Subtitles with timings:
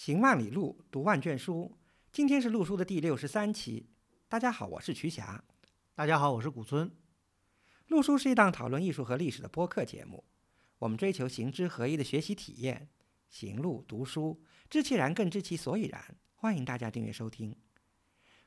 [0.00, 1.76] 行万里路，读万卷书。
[2.10, 3.90] 今天是陆书的第六十三期。
[4.30, 5.44] 大家好，我是瞿霞。
[5.94, 6.90] 大家好，我是古村。
[7.88, 10.24] 陆书是一档讨论艺术和历史的播客节目。
[10.78, 12.88] 我们追求行知合一的学习体验，
[13.28, 16.02] 行路读书，知其然更知其所以然。
[16.32, 17.54] 欢迎大家订阅收听。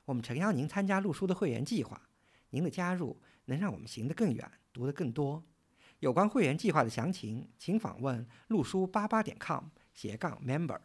[0.06, 2.10] 我们诚邀您参加陆书的会员计划。
[2.50, 5.46] 您的加入能让我们行得更远，读得更多。
[6.00, 10.80] 有关会员计划的详情，请访问陆书八八点 com 斜杠 member。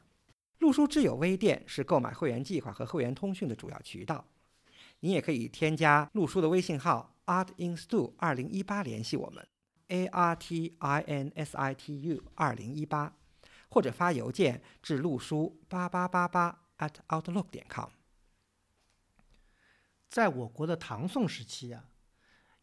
[0.58, 4.24] 陆书知友微店是购买会员计划和会员通讯的主要渠道。
[5.00, 9.46] 你也可以添加陆书的微信号 artinstu 二零一八联系我们
[9.88, 13.14] ，a r t i n s i t u 二零一八，
[13.68, 17.90] 或者发邮件至陆书八八八八 at outlook 点 com。
[20.08, 21.84] 在我国的唐宋时期啊，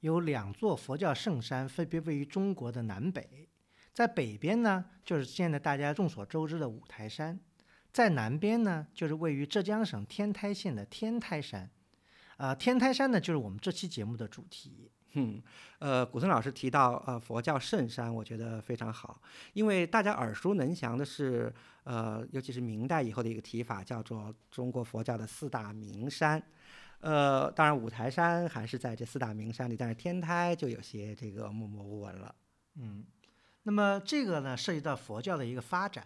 [0.01, 3.47] 有两座佛教圣山，分别位于中国的南北。
[3.93, 7.37] 在北边呢，就是现在大家众所周知的五台山；
[7.95, 11.69] 在南边呢，就是位于浙江省天台县的天台山。
[12.35, 14.91] 啊，天台山呢，就是我们这期节目的主题。
[15.13, 15.41] 嗯，
[15.79, 19.21] 呃，古村老师提到呃佛教圣山，我觉得非常好，
[19.53, 26.43] 因为大家耳熟能详的是，呃，尤其是明代以后的一个提法，叫做中国佛教的四大名山。
[26.99, 32.35] 呃，当然五台山还是在这四大名山里，但是天台就有些这个默默无闻了。
[32.75, 33.05] 嗯，
[33.63, 36.05] 那么这个呢，涉及到佛教的一个发展。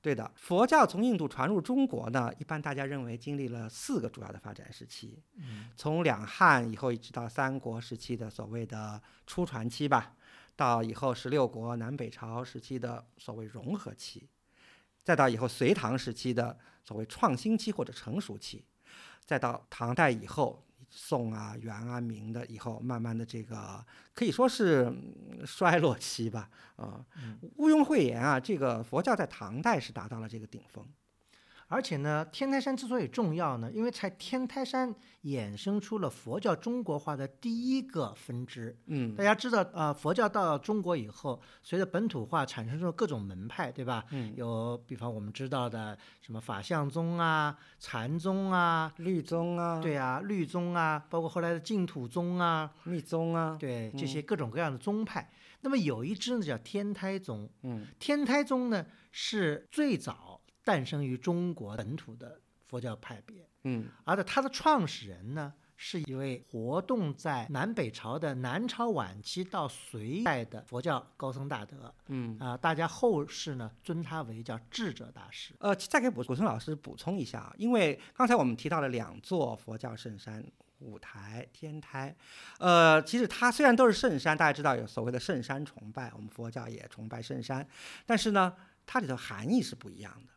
[0.00, 5.20] 对的，佛教从印度传入中国呢，一般大家认为经历了四个主要的发展时期。
[5.34, 10.14] 嗯，从两汉以后一直到三国时期的所谓的初传期吧，
[10.54, 14.28] 到以后十六国南北朝时期的所谓融合期，
[15.02, 18.64] 再到以后隋唐时期的所谓创新期或者成熟期。
[19.24, 23.84] 再到唐代以后，宋啊、元啊、明的以后，慢慢的这个
[24.14, 24.92] 可以说是
[25.44, 27.04] 衰落期吧，啊，
[27.56, 30.86] 毋庸讳言啊，这个佛教在唐代是达到了这个顶峰。
[31.68, 38.78] 而且呢，天台山之所以重要呢，因为在天台山衍生出了佛教中国化的第一个分支。
[38.86, 44.04] 嗯，大家知道，呃，佛教到中国以后，随着本土化产生出各种门派，对吧？
[44.12, 55.28] 嗯，有比方我们知道的什么法相宗啊、禅宗啊、律宗啊，对啊，律宗啊，包括后来的净土宗啊、密宗啊，对这些各种各样的宗派。
[55.62, 57.50] 那么有一支呢叫天台宗。
[57.64, 60.35] 嗯，天台宗呢是最早。
[60.66, 75.54] 诞生于中国本土的佛教派别，嗯，而且它的创始人呢，是一位活动在南北朝的南朝晚期到隋代的佛教高僧大德，嗯啊，大家后世呢尊他为叫智者大师。
[75.60, 80.44] 呃，再给补古村老师补充一下啊，因为刚才我们提到了两座佛教圣山，
[80.80, 82.16] 五台、天台，
[82.58, 87.64] 呃，其实它虽然都是圣山，大家知道有所谓的圣山崇拜，我们佛教也崇拜圣山，
[88.04, 88.52] 但是呢，
[88.84, 90.32] 它里头含义是不一样的。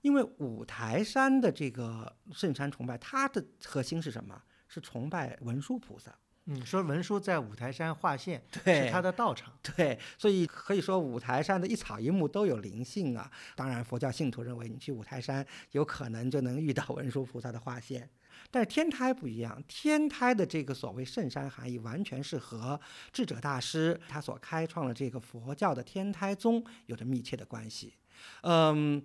[0.00, 4.40] 因为五台山的这个圣山崇拜，它的核心是什么？
[4.68, 6.14] 是崇拜文殊菩萨。
[6.50, 9.52] 嗯，说文殊在五台山化现，对，是他的道场。
[9.76, 13.30] 对，所以可以说五台山的一草一木都有灵性啊。
[13.54, 18.08] 当然，佛教信徒认为你去五台山，有可能就能遇到文殊菩萨的化现。
[18.50, 22.80] 但是天台不一样，天台的这个所谓圣山含义，完全是和
[23.12, 27.94] 智者大师他所开创的这个佛教的天台宗有着密切的关系。
[28.42, 29.04] 嗯。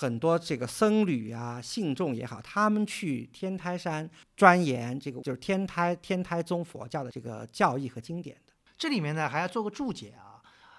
[0.00, 8.52] 很多这个僧侣啊、信众也好，他们去天台山钻研这个就是天台天台宗佛教的这个教义和经典的。
[8.76, 10.27] 这里面呢还要做个注解啊，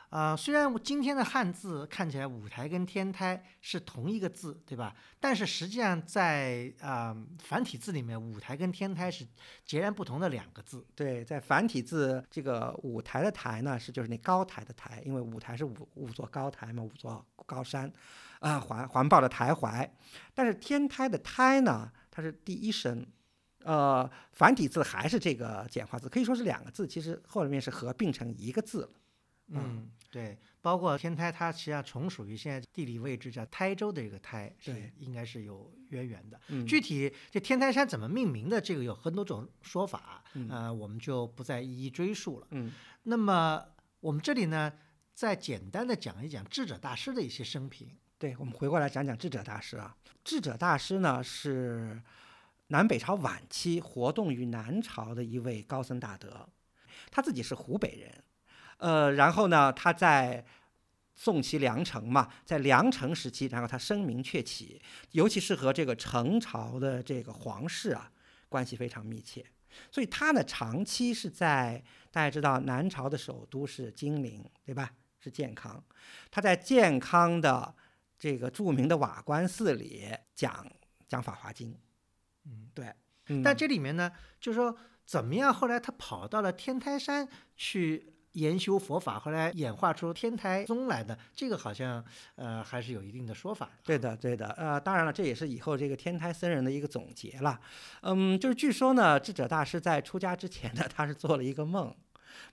[0.10, 4.96] 呃，虽然我今天的汉字看起来舞台跟天台是同一个字，对吧？
[5.20, 9.28] 但是实际上在啊繁体字里面，舞台跟天台是
[9.66, 10.84] 截然不同的两个字。
[10.96, 17.92] 对，在繁体字这个舞台的台呢，是就是那高台的台，因为舞台是五五座高台嘛，五座高山。
[18.40, 19.94] 啊，环环抱的台怀，
[20.34, 23.06] 但是天台的胎呢，它是第一声，
[23.66, 28.90] 呃，繁体字还是这个简化字，可以说是两个字，其实后面是合并成一个字了。
[29.52, 36.40] 嗯，对，包括天台，它实际上从属于现在地理位置叫台州的这个台，对，应该是有渊源的。
[36.50, 42.48] 嗯，具体这天台山怎么命名的，这个有很多种说法，呃，我们就不再一一追溯了。
[42.52, 42.72] 嗯，
[43.04, 43.64] 那么
[44.00, 44.72] 我们这里呢，
[45.14, 47.90] 再简单的讲一讲智者大师的一些生平。
[48.18, 49.96] 对，我们回过来讲讲智者大师啊。
[50.24, 52.02] 智者大师呢是
[52.68, 56.48] 南北朝晚期活动于南朝的一位高僧大德，
[57.10, 58.24] 他自己是湖北人，
[58.80, 60.44] 呃，然后呢他在
[61.16, 64.82] 宋齐梁陈嘛，在梁陈时期，然后他声名鹊起，
[65.12, 68.12] 尤其是和这个陈朝的这个皇室啊
[68.50, 69.46] 关系非常密切，
[69.92, 74.92] 所以他呢长期是在大家知道南朝的首都是金陵，对吧？
[75.20, 75.84] 是建康，
[76.32, 77.76] 他在建康的。
[78.22, 80.06] 这个著名的瓦官寺里
[80.36, 80.70] 讲
[81.08, 81.72] 讲《法华经》。
[82.44, 82.94] 嗯，对。
[83.28, 84.12] 嗯但这里面呢，
[84.42, 84.76] 就是说
[85.06, 87.26] 怎么样，后来他跑到了天台山
[87.56, 92.04] 去研修佛法，后来演化出天台宗来的，这个好像
[92.36, 93.70] 呃还是有一定的说法。
[93.84, 97.60] 对的，对的，呃，当然了，这也是以后这个天台僧人的一个总结了。
[98.02, 101.96] 嗯，就是据说呢，智者大师在出家之前呢，他是做了一个梦，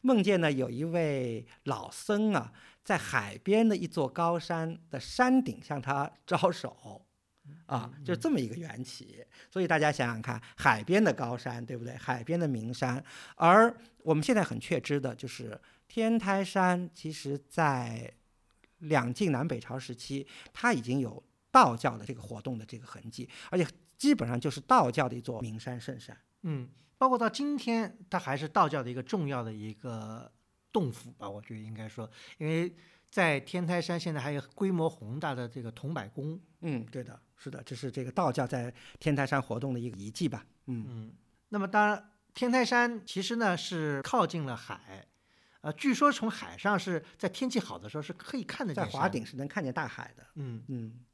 [0.01, 2.53] 梦见呢有一位老僧啊，
[2.83, 7.06] 在海边的一座高山的山顶向他招手。
[7.67, 11.95] 啊，就是这么一个缘起，所以大家想想看，海边的高山，对不对？
[11.97, 13.03] 海边的名山，
[13.35, 18.13] 而我们现在很确知的就是天台山，其实在
[18.79, 23.67] 两晋南北朝时期，它已经有道教的这个活动的这个痕迹，而且
[23.97, 26.17] 基本上就是道教的一座名山圣山。
[26.43, 30.31] 嗯，包括到今天，它还是道教的一个重要的一个
[30.71, 32.09] 洞府吧，我觉得应该说，
[32.39, 32.73] 因为
[33.11, 36.39] 在天台山现在还有规模宏大的这个桐柏宫。
[36.61, 40.45] 嗯，对的，是的，这是这个道教在天台山活动的一个遗迹吧。
[40.67, 41.13] 嗯嗯，
[41.51, 45.07] 那么当然，天台山其实呢是靠近了海，
[45.61, 49.25] 呃，据说从海上是在天气好的时候是可以看得见在华顶。
[49.25, 50.27] 是能看见大海的。
[50.35, 51.05] 嗯，嗯，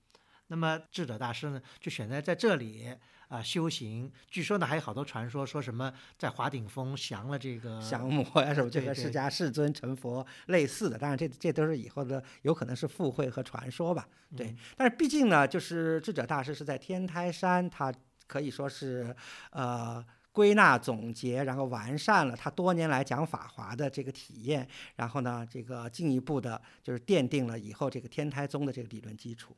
[0.47, 2.97] 那么智者大师呢就选择在这里
[3.33, 4.13] 啊、修行。
[4.29, 14.07] 据说呢还有好多传说，说什么在华顶峰降了这个 降魔呀什么，这个释迦世尊成佛类似的，当然这这都是以后的有可能是附会和传说吧。
[14.37, 17.91] 对，嗯但是毕竟呢，就是智者大师是在天台山，他
[18.27, 19.17] 可以说是
[19.51, 20.05] 呃。
[20.35, 29.55] 归纳总结，然后完善了他多年来讲法华的这个体验，然后呢，这个进一步的就是奠定了以后这个天台宗的这个理论基础。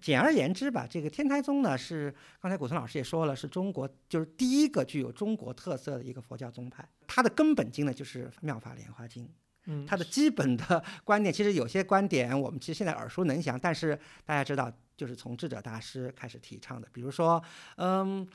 [0.00, 6.88] 简而言之吧，这个天台宗呢是刚才古村老师也说了，是中国就是第一个具有中国特色的一个佛教宗派。
[7.06, 9.24] 它的根本经呢就是《妙法莲华经》，
[9.66, 16.88] 嗯，它的基本的 观点，其实有些观点我们其实现在耳熟能详，但是大家知道，就是从智者大师开始提倡的。
[16.92, 17.42] 比如说，
[17.76, 18.26] 嗯，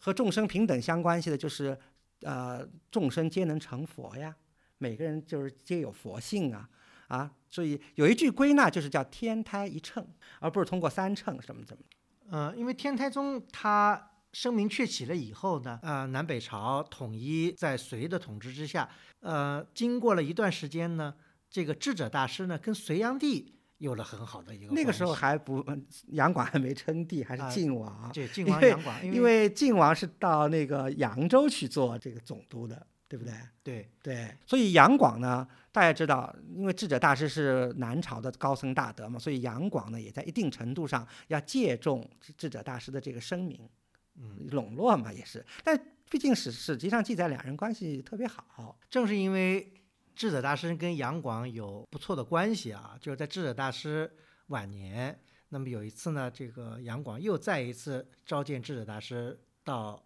[0.00, 1.76] 和众生平等相关系的，就是
[2.22, 4.34] 呃，众生皆能成佛呀，
[4.78, 6.68] 每个人就是皆有佛性啊
[7.10, 10.06] 啊，所以有一句归纳就是叫天台一秤，
[10.38, 11.82] 而不是通过三秤什么怎么。
[12.30, 21.12] 呃，因为天台宗它声名鹊起了以后呢，呃，南北朝统一在隋的统治之下，呃，经过了一段时间呢，
[21.50, 28.12] 这个智者大师呢跟隋炀帝有了很好的一个那个时候还不，嗯杨广还没称帝，还是啊晋王。
[28.12, 33.34] 对晋王杨广，因为晋王是到那个扬州去做这个总督的，对不对？
[33.64, 43.68] 对对，所以杨广呢，大家知道，因为智者大师是南朝的高僧大德嘛，所以杨广呢也在一定程度上要借重智智者大师的这个声名，
[44.14, 45.44] 嗯，笼络嘛也是。
[45.64, 45.76] 但
[46.08, 49.74] 毕竟史史籍上记载两人关系特别好，正是因为
[50.14, 54.08] 智者大师跟杨广有不错的关系啊，就是在智者大师
[54.46, 60.00] 晚年，那么有一次呢，这个杨广又再一次召见智者大师到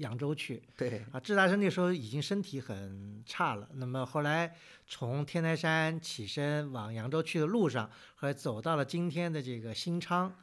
[0.00, 1.20] 扬州去对，啊。
[1.20, 4.54] 智大生那时候已经身体很差了，那么后来
[4.86, 10.34] 从天台山起身往扬州去的路上，后来走到了今天的这个新昌。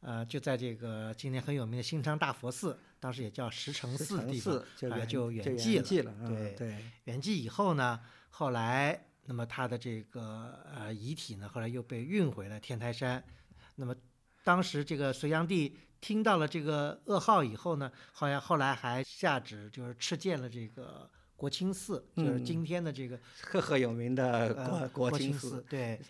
[0.00, 7.98] 呃，就在这个今天很有名的新昌大佛寺，当时也叫石城寺地方，寺就圆啊就就圆寂了对对，圆寂以后呢，
[8.30, 13.24] 后来那么他的这个呃遗体呢，后来又被运回了天台山。
[13.74, 13.96] 那么
[14.44, 15.76] 当时这个隋炀帝
[16.06, 25.66] 听到了这个噩耗以后呢，好像后来还下旨就是敕建了这个国清寺，就是嗯今天的这个 赫赫有名的国、呃国清清寺。
[25.68, 26.00] 对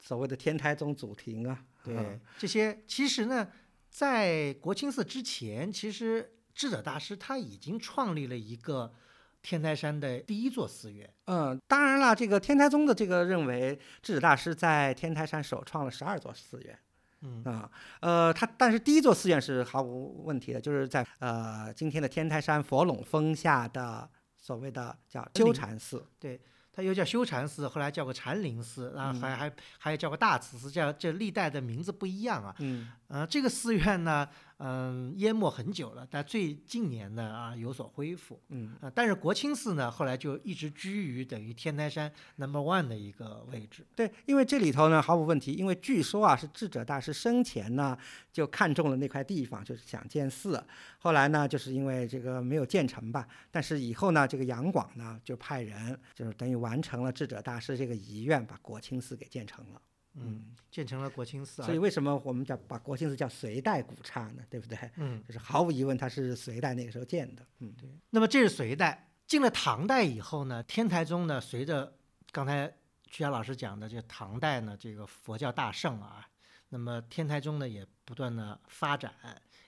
[0.00, 3.46] 所谓的天台宗祖庭啊，对嗯，这些其实呢，
[3.90, 8.94] 在国清寺之前，其实智者大师他已经创立了一个
[9.42, 11.12] 天台山的第一座寺院。
[11.26, 16.78] 嗯，当然了，这个天台宗的这个认为，智者大师在天台山首创了十二座寺院
[17.24, 17.42] 嗯。
[17.44, 26.40] 啊，呃，他但是第一座寺院是毫无问题的，就是在呃今天的天台山佛垄峰下的所谓的叫修禅寺，对
[26.72, 32.54] 它又叫修禅寺，后来叫个禅林寺，然后还、还还有叫个大慈寺，这这历代的名字不一样啊。
[32.58, 32.90] 嗯。
[33.08, 38.40] 呃，这个寺院呢，嗯、淹没很久了，但最近年呢啊有所恢复。
[38.48, 43.84] 嗯，呃，但是国清寺呢，后来就一直居于等于天台山 number one 的一个位置。
[43.96, 47.98] 对，因为这里头呢毫无问题，因为据说啊是智者大师生前呢
[48.32, 50.64] 就看中了那块地方，就是想建寺，
[50.98, 59.80] 后来呢就是因为这个没有建成吧，但是以后呢这个杨广呢就派人就是等于完成了智者大师这个遗愿，把国清寺给建成了。
[60.14, 61.66] 嗯，建成了国清寺啊。
[61.66, 64.42] 所以为什么我们叫把国清寺叫隋代古刹呢？
[64.48, 64.78] 对不对？
[64.96, 67.46] 嗯，就是毫无疑问，它是隋代那个时候建的。
[67.58, 71.96] 嗯，对，那么这是隋代，进了唐代以后呢，天台宗呢，随着
[72.32, 72.66] 刚才
[73.06, 76.26] 曲霞老师讲的这个唐代呢，这个佛教大盛啊，
[76.68, 79.12] 那么天台宗呢也不断的发展，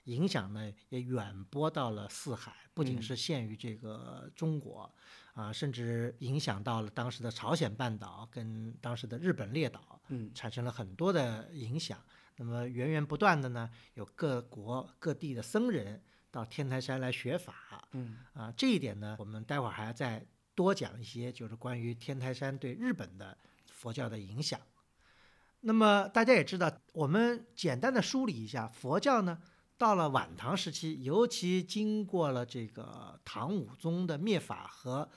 [0.06, 4.92] 影响呢也远播到了四海，不仅嗯是限于这个中国，
[5.34, 12.02] 啊，甚至影响到了当时的朝鲜半岛跟当时的日本列岛，嗯产生了很多的影响。
[12.36, 23.36] 那么源源不断的呢，有各国各地的僧人到天台山来学法，嗯啊，这一点呢，我们待会儿还要再多讲一些，就是关于天台山对日本的
[23.70, 24.60] 佛教的影响。
[25.60, 29.40] 那么大家也知道，我们简单的梳理一下，佛教呢，
[29.78, 35.08] 到了晚唐时期，尤其经过了这个唐武宗的灭法和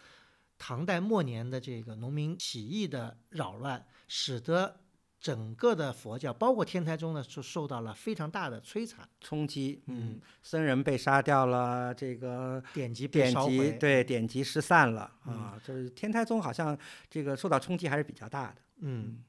[0.57, 4.81] 唐代末年的这个农民起义的扰乱，使得
[5.21, 13.71] 整个的佛教，包括天台宗呢，就受到了非常大的摧残，冲击，嗯嗯，僧人被杀掉了，这个典籍被典籍烧毁。
[13.79, 16.77] 对典籍失散了嗯啊，就是天台宗好像
[17.09, 18.55] 这个受到冲击还是比较大的。
[18.81, 19.23] 嗯，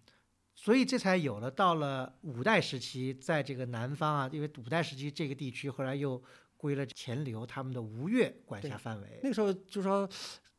[0.63, 6.23] 所以这才有了到了五代时期，在这个南方啊，因为五代时期这个地区后来又
[6.59, 9.21] 归了钱镠他们的吴越管辖范围。
[9.23, 10.07] 那个时候就说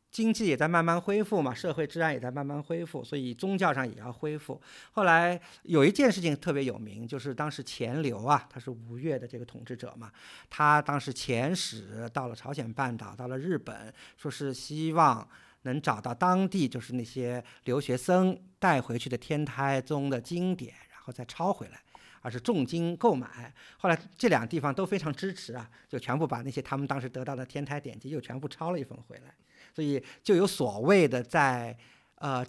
[0.09, 4.59] 经济也在慢慢恢复嘛，社会治安也在慢慢恢复，所以宗教上也要恢复。
[4.91, 10.11] 后来有一件事情特别有名，就是当时钱镠啊，他是吴越的这个统治者嘛，
[10.49, 15.29] 他当时遣使到了朝鲜半岛，到了日本，说是希望。
[15.63, 21.81] 能找到当地就是那些留学生带回去的天台宗的经典，然后再抄回来，
[22.21, 23.53] 而是重金购买。
[23.77, 29.35] 后来这两个地方都非常支持啊，就全部把那些他们当时得到的天台典籍又全部抄了一份回来，
[29.73, 31.77] 所以就有所谓的在
[32.15, 32.45] 呃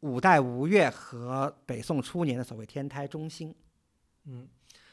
[0.00, 3.54] 五代吴越和北宋初年的所谓天台中心。
[4.24, 4.48] 嗯，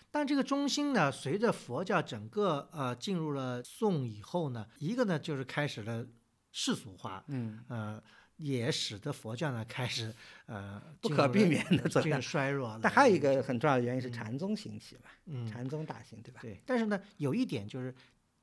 [0.10, 6.06] 但这个中心呢，随着佛教整个呃进入了宋以后呢，一个呢就是开始了
[6.54, 8.02] 世俗化，嗯，呃，
[8.38, 10.14] 也使得佛教呢开始
[10.46, 12.80] 呃不可避免的走向衰弱了。
[12.82, 16.40] 但还有一个很重要的原因是禅宗兴起嘛，嗯，禅宗大兴，对吧？
[16.42, 17.94] 对，但是呢，有一点就是，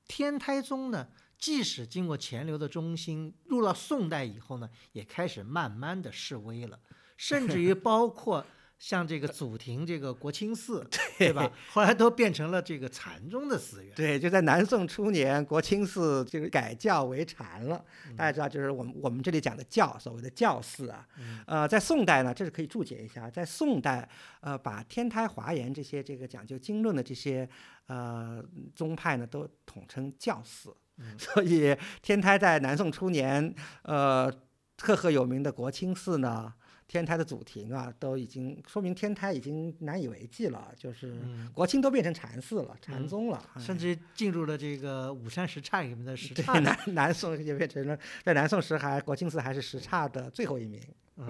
[0.09, 6.79] 天台宗呢，即使经过钱流的中心，入了宋代以后呢，也开始慢慢的式微了，
[7.17, 8.45] 甚至于包括
[8.80, 10.84] 像这个祖庭这个国清寺，
[11.18, 11.52] 对吧？
[11.70, 13.94] 后来都变成了这个禅宗的寺院。
[13.94, 17.84] 对，就在南宋初年，国清寺这个改教为禅了。
[18.16, 21.06] 大家知道，就是我们我们这里讲的教，所谓的教寺啊。
[21.18, 24.08] 嗯呃，在宋代呢，这是可以注解一下，在宋代，
[24.40, 27.46] 呃，把天台、华严这些这个讲究经论的这些
[27.87, 28.42] 呃
[28.75, 30.75] 宗派呢，都统称教寺。
[30.96, 34.32] 嗯 所以天台在南宋初年，呃，
[34.78, 36.54] 赫赫有名的国清寺呢。
[36.90, 46.59] 天台的祖庭啊，都已经说明天台已经难以为继了，就是嗯，国清都变成禅寺了、禅嗯宗了，哎甚至进入了这个五山十刹里面的十刹。
[46.59, 50.82] 南南宋也变成了 在南宋时还国清寺还是十刹的最后一名。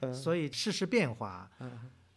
[0.00, 1.50] 嗯，所以世事变化。
[1.60, 1.70] 嗯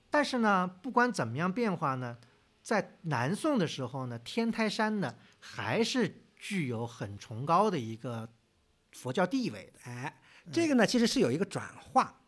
[0.09, 2.17] 但是呢，不管怎么样变化呢，
[2.61, 8.27] 在南宋的时候呢，天台山呢还是具有很崇高的一个
[8.93, 9.79] 佛教地位的。
[9.83, 10.17] 哎，
[10.49, 12.21] 这个呢其实是有一个转化，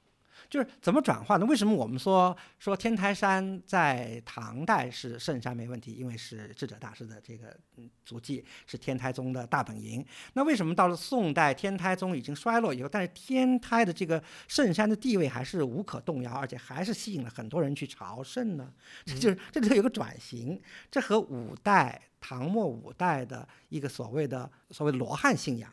[0.50, 1.46] 就是怎么转化呢？
[1.46, 5.94] 为什么我们说说天台山在唐代是圣山没问题？
[5.94, 10.04] 因为是智者大师的这个嗯足迹，是天台宗的大本营。
[10.34, 18.74] 那为什么到了宋代，天台宗已经衰落以后，但是天台的这个圣山的地位还是无可动摇，而且还是吸引了很多人去朝圣呢？
[19.06, 25.72] 这 就是这里头有个转型，这和五代唐末五代的一个所谓的所谓罗汉信仰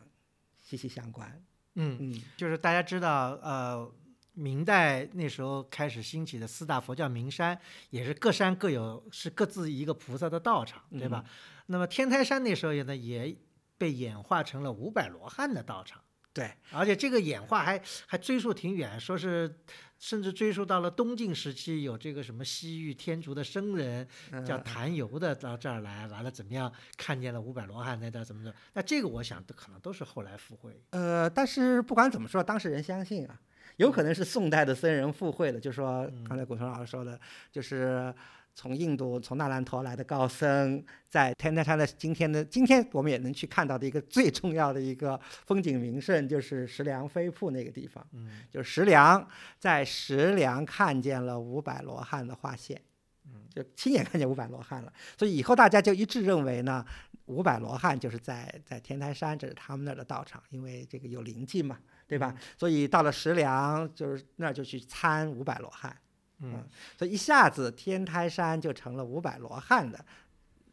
[0.63, 1.43] 息息相关。
[1.79, 3.91] 嗯，嗯，就是大家知道，呃，
[4.37, 11.25] 明代那时候开始兴起的四大佛教名山，也是各山各有是各自一个菩萨的道场，对吧？
[11.65, 13.35] 那么天台山那时候也呢也
[13.79, 15.99] 被演化成了五百罗汉的道场。
[16.33, 19.59] 对，而且这个演化还还追溯挺远，说是
[19.97, 24.07] 甚至追溯到了东晋时期，有这个什么西域天竺的僧人
[24.45, 28.53] 叫嗯谭游的到这儿来，完了怎么样看见了五百罗汉在这儿怎么着？
[28.73, 30.79] 那这个我想都可能都是后来附会。
[30.91, 33.41] 呃，但是不管怎么说，当事人相信啊，
[33.77, 37.19] 有可能是宋代的僧人附会的，就说刚才古松老师说的，
[37.51, 38.13] 就是
[38.53, 48.41] 从印度从那兰陀来的高僧，在天台山的今天的今天，我们也能去看到的一个最重要的一个风景名胜，就是石梁飞瀑那个地方，嗯。
[48.51, 52.81] 就是石梁，在石梁看见了五百罗汉的画现。
[53.53, 56.85] 就亲眼看见五百罗汉了，所以以后大家就一致认为呢，
[57.25, 62.33] 五百罗汉就是在在天台山，这是他们那儿的道场，因为这个有灵迹嘛，对吧？
[62.57, 65.95] 所以到了石梁，就是那儿就去参五百罗汉，
[66.39, 66.63] 嗯
[66.97, 70.03] 所以一下子天台山就成了五百罗汉的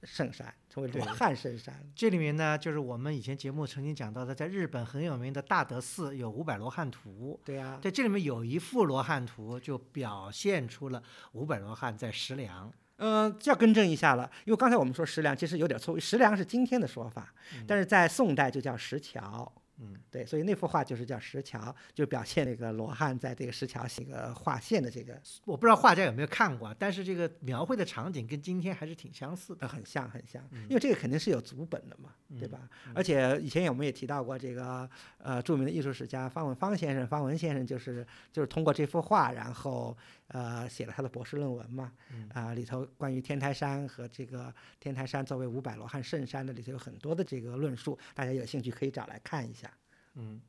[0.03, 1.75] 圣山，成为对罗汉圣山。
[1.97, 7.41] 这里面呢，就是我们以前节目曾经讲到的，在日本很有名的大德寺有五百罗汉图。
[7.45, 12.73] 对呀、在这里面有一幅罗汉图，就表现出了五百罗汉在石梁。
[12.99, 17.35] 嗯，这要更正一下了，因为刚才我们说石梁其实有点错误，石梁是今天的说法，
[17.67, 19.51] 但是在宋代就叫石桥。
[19.93, 29.67] 嗯，对，所以那幅画就是叫石桥，就表现那个罗汉在这个石桥这个画线的这个我不知道画家有没有看过，但是这个描绘的场景跟今天还是挺相似的。
[29.67, 32.61] 呃很像很像，因为这个肯定是有足本的嘛，对吧？
[32.95, 34.89] 而且以前我们也提到过这个
[35.19, 39.97] 呃著名的艺术史家方文芳先生，方文先生就是就是通过这幅画，然后
[40.29, 41.93] 呃写了他的博士论文嘛，
[42.33, 49.73] 啊、里头关于天台山和这个天台山作为五百罗汉圣山的里头有很多的这个论述，大家有兴趣可以找来看一下。
[50.15, 50.41] 嗯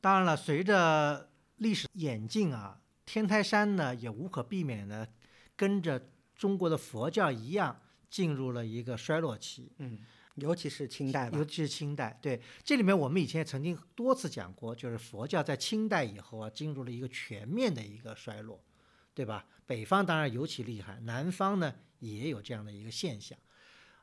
[0.00, 5.08] 当然了，随着历史演进啊，天台山呢也无可避免的
[5.54, 9.70] 跟着中国的佛教一样，进入了一个衰落期。
[9.78, 10.00] 嗯，
[10.34, 18.60] 尤其是清代吧尤，其是清代，对这里面我们以前也曾经多次讲过，就是佛教在清代以后啊，进入了一个全面的一个衰落，
[19.14, 19.44] 对吧？
[19.66, 23.38] 北方当然尤其厉害，南方呢也有这样的一个现象，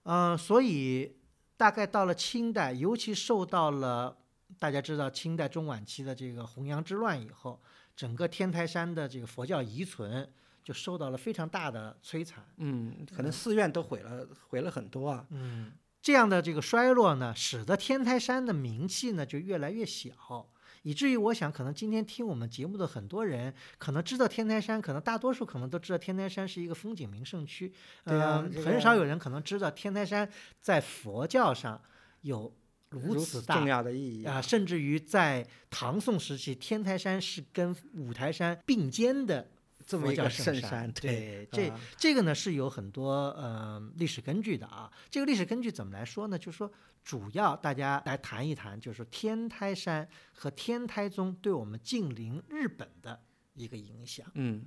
[0.04, 1.18] 嗯、所以
[1.58, 4.18] 大概到了清代，尤其受到了
[4.58, 7.62] 大家知道清代中晚期的这个弘扬之乱以后，
[7.96, 10.28] 整个天台山的这个佛教遗存
[10.64, 12.44] 就受到了非常大的摧残。
[12.58, 15.28] 嗯，可能寺院都毁了，毁了很多啊。
[15.30, 20.50] 嗯，这样的这个衰落呢，使得天台山的名气呢就越来越小，
[20.84, 27.74] 以至于我想，可能今天听我们节目的很多人，可能知道天台山，可能大多数可能都知道天台山是一个风景名胜区，
[28.06, 30.30] 对啊嗯很少有人可能知道天台山
[30.62, 31.82] 在佛教上
[32.22, 32.54] 有
[32.90, 39.48] 如如此大重要的意义啊、甚至于在唐宋时期，天台山是跟五台山并肩的
[39.90, 40.92] 这么一个圣山。
[40.92, 44.92] 对，对这、啊这个呢是有很多呃历史根据的啊。
[45.10, 46.38] 这个历史根据怎么来说呢？
[46.38, 46.72] 就是说，
[47.04, 53.20] 主要大家来谈一谈，就是天台山和天台宗对我们近邻日本的
[53.56, 54.30] 一个影响。
[54.36, 54.64] 嗯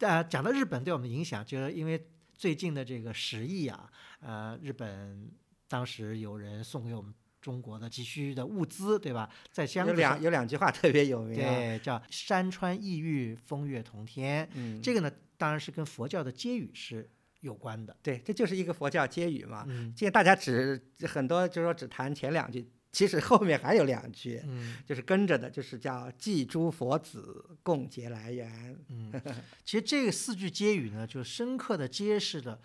[0.00, 5.30] 呃，讲到日本对我们影响，就是因为最近的这个十亿啊，呃，日本
[5.66, 9.30] 当时有人送给我们中国的急需的物资，对吧？
[9.50, 11.54] 在箱有子上两有两句话特别有名啊。
[11.54, 14.48] 对，叫山川异域，风月同天。
[14.54, 17.08] 嗯，这个呢，当然是跟佛教的接语是
[17.40, 17.96] 有关的。
[18.02, 19.64] 对，这就是一个佛教接语嘛。
[19.68, 28.76] 嗯现在大家只很多就是说只谈前两句，其实后面还有两句，嗯就是跟着的，就是叫祭诸佛子，共结来源。
[28.88, 29.12] 嗯，
[29.64, 32.60] 其实这个四句接语呢，就深刻的揭示了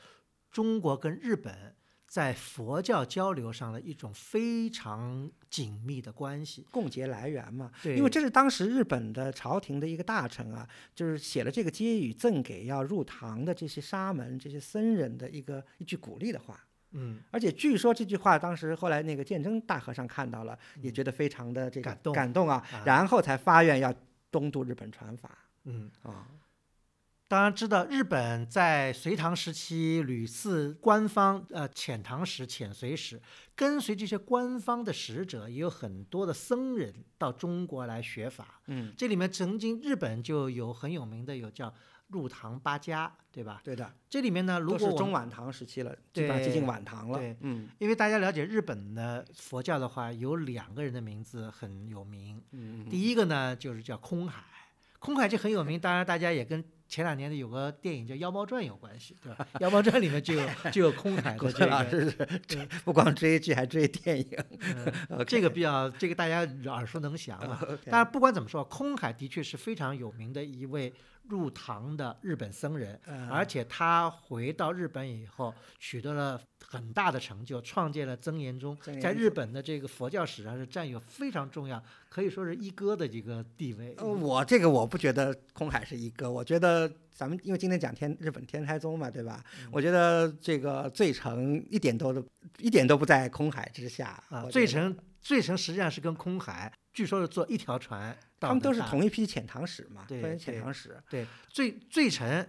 [0.49, 1.75] 中国跟日本
[2.13, 6.63] 在佛教交流上的一种非常紧密的关系。
[6.69, 16.63] 共结来源嘛，对，因为这是当时日本的朝廷的一个大臣啊，就是写了这个接语赠给要入唐的这些沙门、这些僧人的一个一句鼓励的话。
[16.91, 23.91] 嗯而且据说这句话当时后来那个鉴真大和尚看到了，也觉得非常的这个感动感动啊啊，然后才发愿要
[24.29, 25.89] 东渡日本传法嗯。
[26.03, 26.27] 啊。
[27.33, 33.19] 当然知道，日本在隋唐时期屡次官方呃遣唐使、遣隋使，
[33.55, 38.61] 跟随这些官方的使者，也有很多的僧人到中国来学法。
[38.67, 41.73] 嗯，这里面曾经日本就有很有名的有叫
[42.09, 43.59] 入唐八家，对吧？
[43.63, 47.35] 对的，这里面呢，如果是中晚唐时期了，基本上接近晚唐了对。
[47.41, 52.39] 嗯因为大家了解日本的佛教的话，有两个人的名字很有名。
[52.51, 54.43] 嗯，第一个呢，就是叫空海，
[54.99, 59.47] 空海这很有名，当然大家也跟前两年的有个电影叫《妖猫传》有关系，对吧？
[59.61, 64.27] 《妖猫传》里面就有 就有空海郭的这个，老师是追不光追剧还追电影。
[65.09, 66.41] 嗯 这个比较这个大家
[66.71, 67.59] 耳熟能详嘛。
[67.63, 70.93] OK 当然，不管怎么说，空海的确是非常有名的一位
[71.29, 73.29] 入唐的日本僧人，嗯。
[73.29, 78.77] 而且他回到日本以后，取得了很大的成就，创建了曾言宗。
[79.01, 83.95] 在日本的这个佛教史上是占有非常重要，可以说是一哥的一个地位。
[83.97, 89.43] 呃，我这个我不觉得空海是一哥，我觉得咱们因为今天讲天日本天台宗嘛，对吧？
[89.61, 89.69] 嗯。
[89.71, 92.25] 我觉得这个罪成一点都都
[92.59, 98.15] 一点都不在空海之下啊，罪成罪成实际上是跟空海，据说是坐一条船。
[98.39, 101.01] 他们都是同一批遣唐使嘛，对遣唐使。
[101.09, 102.47] 对罪罪臣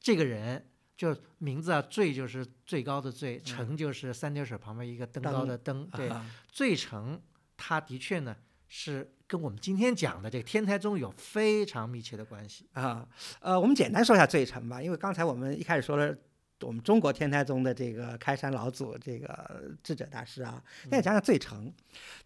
[0.00, 0.66] 这个人。
[0.96, 7.20] 就名字啊，罪就是最高的罪，成就是三点水旁边一个登高的登，对，啊最成
[7.54, 8.34] 他的确呢
[8.66, 12.66] 是跟我们今天讲的这个天台宗有非常密切的关系。
[12.72, 13.06] 啊，
[13.40, 16.16] 呃，我们简单说一下罪臣吧，因为刚才我们一开始说了。
[16.60, 21.70] 我们中国天台宗的这个开山老祖，这个智者大师啊，现在讲讲罪成。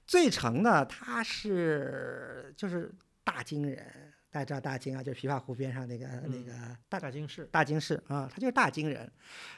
[0.07, 2.93] 罪成呢，他是就是
[3.25, 6.53] 大金人，大家知道大金啊，就是琵琶湖边上那个、那个
[6.89, 9.11] 大大经寺，大金氏啊，他就是大金人。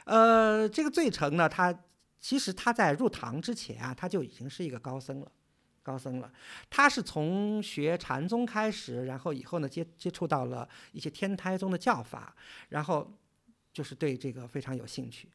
[0.05, 1.77] 呃，这个罪成呢，他
[2.19, 5.31] 其实他在入唐之前啊，他就已经是一个高僧了，
[5.83, 6.31] 高僧了。
[6.71, 12.35] 他是从学禅宗开始，然后以后呢接接触到了一些天台宗的教法，
[12.69, 13.11] 然后
[13.73, 15.27] 就是对这个非常有兴趣。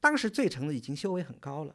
[0.00, 1.74] 当时最澄呢已经修为很高了，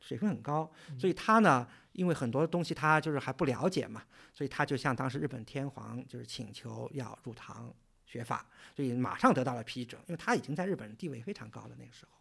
[0.00, 7.74] 水平很高，所以他呢，因为很多东西他就是还不了解嘛，所以他就向当时日本天皇就是请求要入唐
[8.04, 12.19] 学法，所以马上得到了批准，因为他已经在日本地位非常高了那个时候，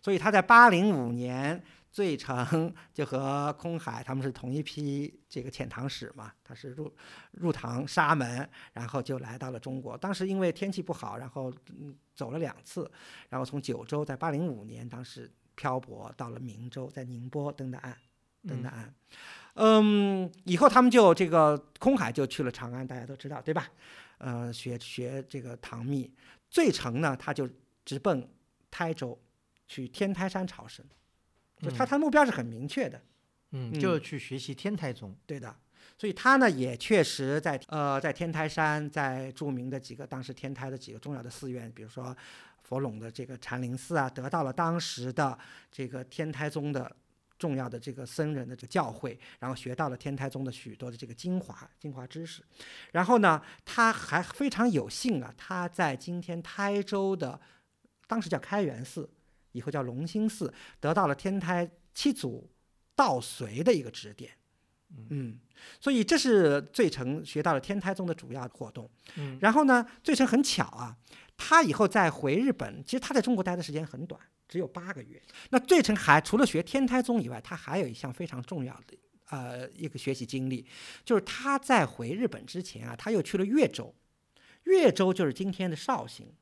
[0.00, 1.62] 所以他在八零五年。
[1.94, 6.90] 最澄就和空海他们是同一批这个遣唐使嘛，他是入
[7.32, 9.94] 入唐沙门，然后就来到了中国。
[9.98, 11.52] 当时因为天气不好，然后
[12.14, 12.90] 走了两次，
[13.28, 17.94] 然后从九州在八零五年当时漂泊到了明州，在宁波登的岸，
[18.48, 18.94] 登的岸。
[19.56, 23.68] 嗯，以后他们就这个空海就去了长安，大家都知道对吧？
[24.16, 26.10] 呃，学学这个唐密。
[26.48, 27.46] 最澄呢，他就
[27.84, 28.26] 直奔
[28.70, 29.20] 台州，
[29.72, 30.84] 去天台山朝圣。
[31.62, 33.00] 就他，他的目标是很明确的，
[33.52, 35.56] 嗯，就是去学习天台宗，对的。
[35.96, 42.14] 所以他呢，也确实在呃，在天台山，在著名的几个当时天台的几个重要的寺院，比如说
[42.64, 45.38] 佛陇的这个禅林寺啊，得到了当时的
[45.70, 46.94] 这个天台宗的
[47.38, 52.42] 重要的这个僧人的这个教诲，然后学到了天台宗的许多的这个精华精华知识。
[52.90, 57.40] 然后呢，他还非常有幸啊，他在今天台州的
[58.08, 59.08] 当时叫开元寺。
[59.52, 62.50] 以后叫隆兴寺，得到了天台七祖
[62.94, 64.32] 道随的一个指点，
[65.10, 65.38] 嗯，
[65.80, 68.90] 所以这是最澄学到了天台宗的主要活动。
[69.16, 70.96] 嗯，然后呢，最澄很巧啊，
[71.36, 75.20] 他以后再回日本，其实他在中国待的时间很短，只有八个月。
[75.50, 78.96] 那最澄还除了学天台宗以外，他还有一项非常重要的
[79.30, 80.66] 呃一个学习经历，
[81.04, 83.94] 就是他在回日本之前啊，他又去了越州，
[84.64, 86.32] 越州就是今天的绍兴，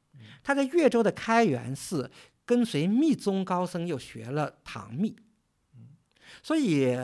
[0.43, 2.11] 他在越州的开元寺。
[2.51, 5.15] 跟随密宗高僧又学了唐密，
[6.43, 6.97] 所以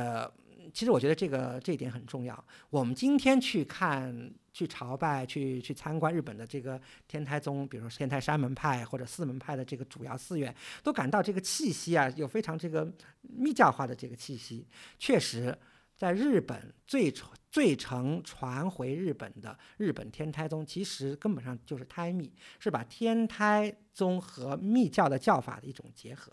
[0.72, 2.44] 其实我觉得这个这一点很重要。
[2.68, 14.66] 我们今天去看、去朝拜、去去参观日本的这个天台宗，比如说天台山门派或者四门派的这个主要寺院，都感到这个气息啊，有非常这个密教化的这个气息。
[14.98, 15.56] 确实，
[15.96, 17.12] 在日本最
[17.50, 26.30] 最成传回日本的日本天台宗，其实根本上就是胎密，是把天台宗和密教的教法的一种结合，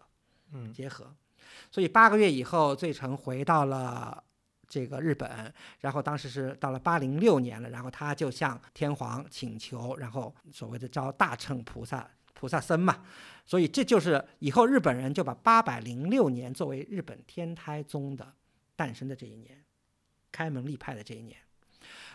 [0.51, 1.15] 嗯，结合。
[1.71, 4.21] 所以八个月以后，最成回到了
[4.67, 13.05] 这个日本，然后当时是到了八零六年了，然后他就向天皇请求，然后所谓的招大乘菩萨菩萨僧嘛。
[13.45, 18.33] 所以这就是以后日本人就把八百零六年作为日本天台宗的
[18.75, 19.63] 诞生的这一年。
[20.35, 21.37] 开门立派的这一年，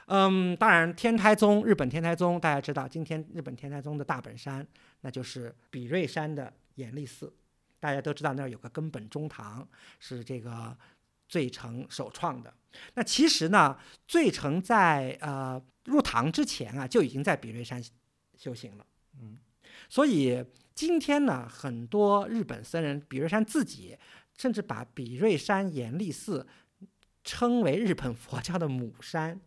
[0.07, 4.67] 嗯，当然天台宗，日本天台宗，大家知道，今天日本天台宗的大本山，
[5.03, 7.33] 那就是比瑞山的延历寺，
[7.79, 9.69] 大家都知道那儿有个根本中堂，
[10.01, 10.77] 是这个
[11.29, 12.53] 最澄首创的。
[12.95, 17.81] 那其实呢，最澄在呃入唐之前啊，就已经在比瑞山
[18.37, 18.85] 修行了，
[19.21, 19.39] 嗯，
[19.89, 20.45] 所以
[20.75, 23.97] 今天呢，很多日本僧人，比瑞山自己
[24.39, 26.47] 甚至把比瑞山严立寺。
[27.25, 29.39] 称为日本佛教的母山，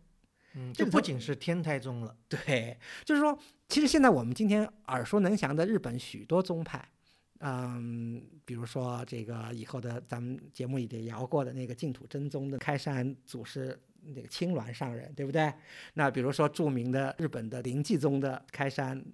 [0.54, 3.36] 嗯，这不仅是天台宗了，对，就是说，
[3.68, 6.88] 其实现在我们今天耳熟能详的日本许多宗派，
[7.40, 15.52] 嗯，比如说这个以后的咱们节目里也聊过的那个净土真宗的开山祖师那个青鸾上人，对不对？
[15.94, 19.04] 那比如说著名的日本的灵济宗的开山。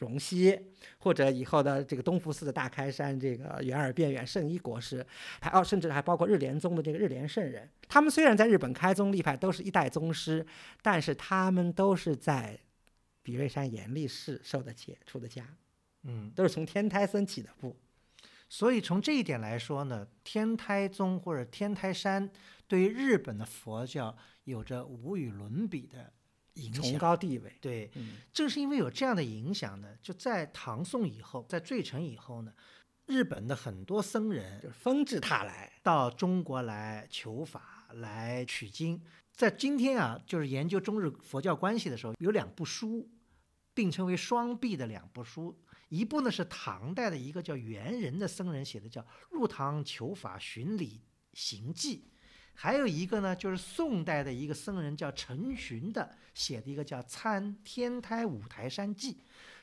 [0.00, 0.58] 荣西，
[0.98, 5.06] 或者以后的这个东福寺的大开山，这个圆耳辩远圣一国师，
[5.40, 10.44] 还哦，甚至还包括日莲宗的这个日莲圣人，他们虽然在日本开宗立派，都是一代宗师，
[10.80, 12.58] 但是他们都是在
[13.22, 15.46] 比瑞山严立寺受的戒、出的家，
[16.04, 17.76] 嗯，都是从天台僧起的步。
[18.48, 22.30] 所以从这一点来说呢，天台宗或者天台山
[22.66, 26.12] 对于日本的佛教有着无与伦比的。
[26.72, 27.90] 崇高地位，对，
[28.32, 32.52] 正是因为有这样的影响呢，就在唐宋以后，在坠成以后呢，
[33.06, 39.02] 日本的很多僧人就纷至沓来到中国来求法、来取经。
[39.32, 43.08] 在今天啊，就是研究中日佛教关系的时候，有两部书
[43.72, 45.58] 并称为双璧的两部书，
[45.88, 51.00] 一部呢是唐代的一个叫元仁的僧人写的，叫《入唐求法巡礼
[51.32, 52.04] 行记》。
[52.62, 59.14] 还有一个呢，就是宋代的一个僧人叫陈寻的写的一个叫《参天台五台山记》，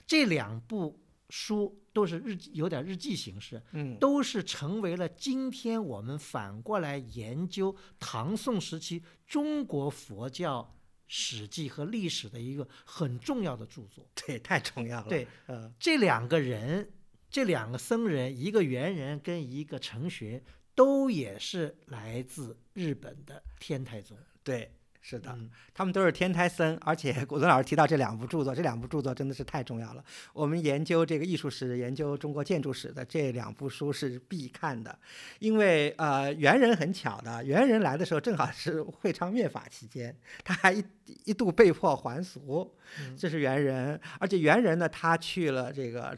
[0.08, 14.04] 这两部书都是日记有点日记形式，嗯，都是成为了今天我们反过来研究唐宋时期中国佛教史记和历史的一个很重要的著作。
[14.26, 15.08] 对，太重要了。
[15.08, 16.92] 对，呃，这两个人
[17.30, 20.44] 这两个僧人，一个猿人跟一个程学，
[20.78, 24.16] 都也是来自日本的天台宗。
[24.44, 30.06] 对，是的，嗯他们都是天台僧，而且古尊老师提到这两部著作，这两部著作真的是太重要了。
[30.34, 35.00] 我们研究这个艺术史、研究中国建筑史的这两部书是必看的，
[35.40, 40.86] 因为呃，猿人很巧的，猿人来的时候正好是会昌灭法期间，他还一
[41.26, 46.16] 一度被迫还俗，嗯这是猿人，而且猿人呢，他去了这个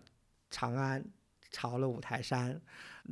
[0.49, 1.01] 长安，
[1.49, 2.61] 朝了五台山。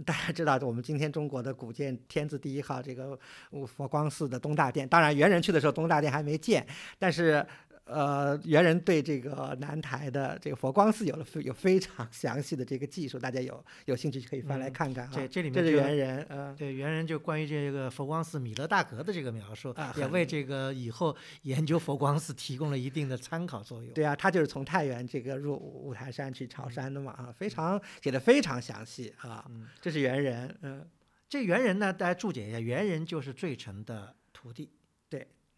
[0.05, 3.17] 大家知道，我们今天中国的古建天字第一号这个
[3.65, 6.65] 佛光寺的东大殿，当然元人去的时候东大殿还没建，
[6.99, 7.45] 但是
[7.87, 15.11] 呃，猿人对这个南台的这个佛光寺有了非有非常详细的这个技术，大家有有兴趣可以翻来嗯看看啊。
[15.13, 23.93] 这这里面这是猿人，嗯、对猿人就关于这个佛光寺米勒大格的这个描述，也为这个以后研究佛光寺提供了一定的参考作用。
[23.93, 29.45] 对啊，他就是从太原这个入五台山去朝山的嘛啊，非常写的非常详细啊。
[29.49, 30.85] 嗯，这是猿人，嗯
[31.29, 34.69] 这猿人呢，大家注解一下，猿人就是最澄的徒弟。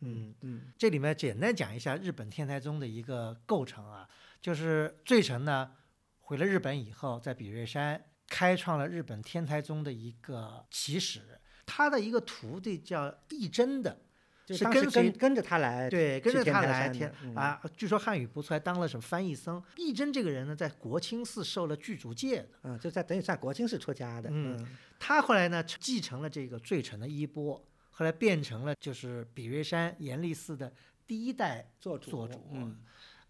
[0.01, 0.61] 嗯，嗯。
[0.77, 4.07] 这里面简单讲一下日本天台宗的一个构成啊，
[4.41, 5.71] 就是罪臣呢
[6.19, 13.99] 回了日本以后，在比瑞山开创了日本天台宗的一个起始，他的一个徒弟叫义真的，
[14.45, 17.35] 就是跟随跟跟着他来，对，跟着他来天嗯。
[17.35, 19.61] 啊，据说汉语不错，还当了什么翻译僧。
[19.77, 24.77] 义真这个人呢，在国清寺受了具足戒的，嗯，就在等于在国清寺出家的，嗯嗯。
[24.99, 27.63] 他后来呢继承了这个罪臣的衣钵，
[27.99, 30.71] 后来变成了就是比瑞山严立寺的
[31.05, 32.47] 第一代做主做主。
[32.53, 32.77] 嗯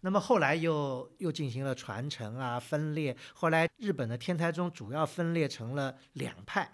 [0.02, 6.70] 那么后来又又进行了传承啊分裂，后来日本的天台宗主要分裂成了两派，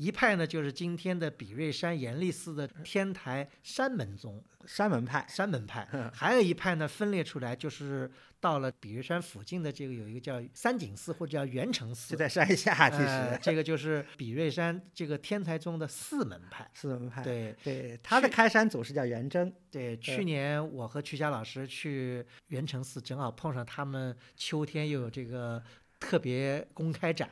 [0.00, 5.86] 一派呢就是今天的比瑞山严立寺的天台山门宗，山门派，山门派。
[5.92, 8.10] 嗯， 还有一派呢分裂出来，就是
[8.40, 13.40] 到了比瑞山附近的这个有一个叫三井寺或者叫元成就，在山下，其呃实。
[13.42, 16.66] 这个就是比瑞山这个天台宗的四门派。
[16.72, 17.22] 四门派。
[17.22, 25.62] 对对，他的开山祖是叫元贞，对，去年我和曲霞老师去元成寺，正好碰上他们秋天又有这个
[25.98, 27.28] 特别公开展，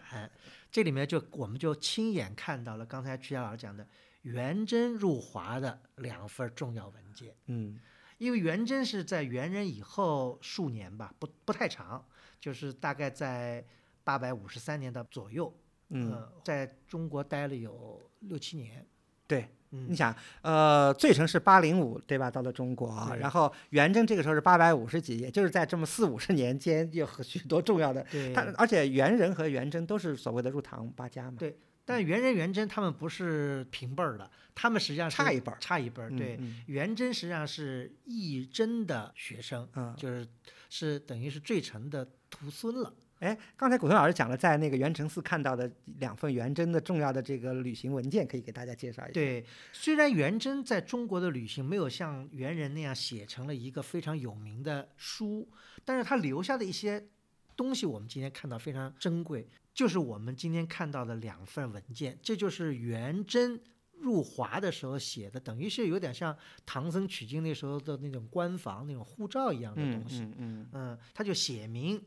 [0.70, 3.86] 这里面就我们就亲眼看到了刚才曲霞老师讲的
[4.22, 7.34] 元贞入华的两份重要文件。
[7.46, 7.78] 嗯。
[8.18, 12.04] 因为元贞是在元仁以后数年吧，不不太长，
[12.40, 13.64] 就是大概在
[14.02, 15.56] 八百五十三年的左右，
[15.90, 18.84] 嗯，呃，在中国待了有六七年，
[19.28, 20.12] 对，嗯你，想，
[20.42, 22.28] 呃，最成是八零五，对吧？
[22.28, 28.04] 到了中国，然后元贞这个时候是八百五十几，也就是在这么四五十年间，有许多重要的。
[28.10, 31.36] 对，他而且元人和元贞都是所谓的入唐八家嘛。
[31.38, 31.56] 对
[31.88, 36.36] 但元人元贞他们不是平辈儿的，他们实际上是差一辈儿差一辈儿，嗯，对。
[36.38, 40.28] 嗯元贞实际上是义真的学生，嗯就是
[40.68, 42.94] 是等于是最澄的徒孙了。
[43.20, 55.48] 哎，刚才古腾老师讲了，在那个元成寺看到的两份元贞的重要的这个旅行文件，可以给大家介绍一下。，对，虽然元贞在中国的旅行没有像元人那样写成了一个非常有名的书，
[55.84, 57.08] 但是他留下的一些
[57.56, 59.48] 东西，我们今天看到非常珍贵，
[59.78, 63.60] 就是我们今天看到的两份文件，这就是元贞。
[64.00, 70.20] 入华的时候写的，等于是有点像唐僧取经那时候的那种官房那种护照一样的嗯东西。
[70.22, 72.00] 嗯嗯，嗯，他就写明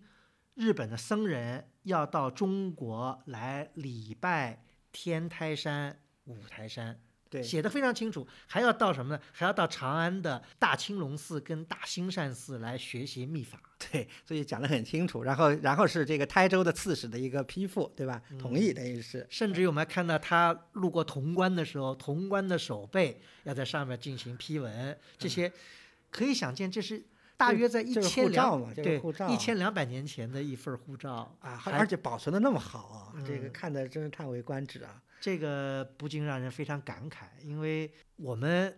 [0.56, 6.98] 日本的僧人要到中国来礼拜天台山、五台山，
[7.32, 8.28] 对，写的非常清楚。
[8.46, 9.22] 还要到什么呢？
[9.32, 13.58] 还要到长安的大青龙寺跟大兴善寺来学习秘法。
[13.90, 15.24] 对，所以讲得很清楚。
[15.24, 18.22] 然后，然后是这个台州的刺史的一个批复，对吧？
[18.38, 19.26] 同意，等于是。
[19.30, 25.50] 甚至于我们还看到他路过潼关的时候，潼关的守备要在上面进行批文，这些
[26.12, 27.02] 可以想见，这是
[27.38, 35.02] 大约在一千两对一千两百年前的一份护照啊，而且保存的那么好啊，这个嗯看的真是叹为观止啊。
[35.22, 38.76] 这个不禁让人非常感慨，因为我们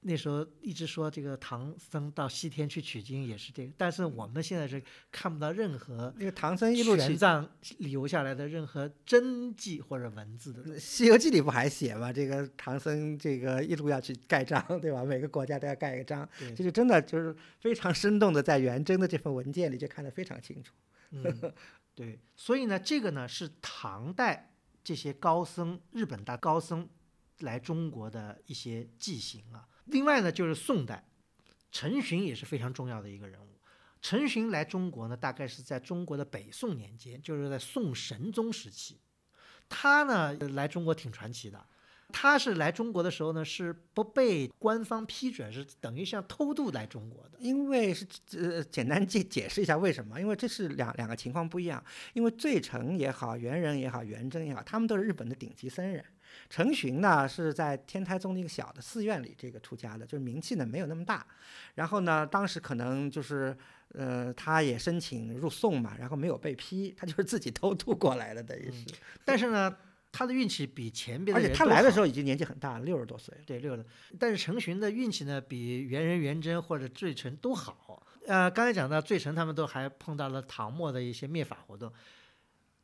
[0.00, 7.46] 那时候一直说这个唐僧到西天去取经也是这个，但是我们现在是看不到任何那个唐僧一路玄取，奘
[7.78, 11.04] 留下来的任何真迹或者文字的《西。
[11.06, 12.12] 游记》里不还写吗？
[12.12, 15.04] 这个唐僧这个一路要去盖章，对吧？
[15.04, 20.72] 每个国家都要盖一个章，对这就真的就是非常生动的在元征的这份文件里就看得非常清楚。
[21.10, 21.52] 嗯，
[21.94, 24.53] 对，所以呢，这个呢是唐代
[24.84, 26.88] 这些高僧、日本大高僧
[27.40, 29.66] 来中国的一些记行啊。
[29.86, 31.08] 另外呢，就是宋代，
[31.72, 33.58] 陈寻也是非常重要的一个人物。
[34.00, 39.00] 陈寻来中国呢，大概是在中国的北宋年间，就是在宋神宗时期。
[39.66, 41.66] 他呢来中国挺传奇的，
[42.16, 47.36] 他是来中国的时候呢，是不被官方批准，是等于像偷渡来中国的。
[47.40, 48.06] 因为是
[48.38, 50.20] 呃，简单解解释一下为什么？
[50.20, 51.82] 因为这是两两个情况不一样。
[52.12, 56.04] 因为醉成也好，元人也好，元贞也好，他们都是日本的顶级僧人。
[56.48, 61.26] 陈寻呢是在天台宗的一个小的寺院里这个出家的，就是名气呢没有那么大。
[61.74, 63.56] 然后呢，当时可能就是
[63.88, 68.86] 呃，他也申请入宋嘛，然后没有被批，他就是自己偷渡过来了，等于是。
[69.24, 69.76] 但是呢，
[70.16, 73.40] 他的运气比前边的人而且他来的时候候已经年纪很大了，六十多岁了。
[73.44, 73.84] 对六十，
[74.16, 78.06] 但是陈寻的运气呢，比元人、元贞或者醉成都好。
[78.28, 81.92] 呃，刚才讲到醉成他们都还碰到了唐末的一些灭法活动。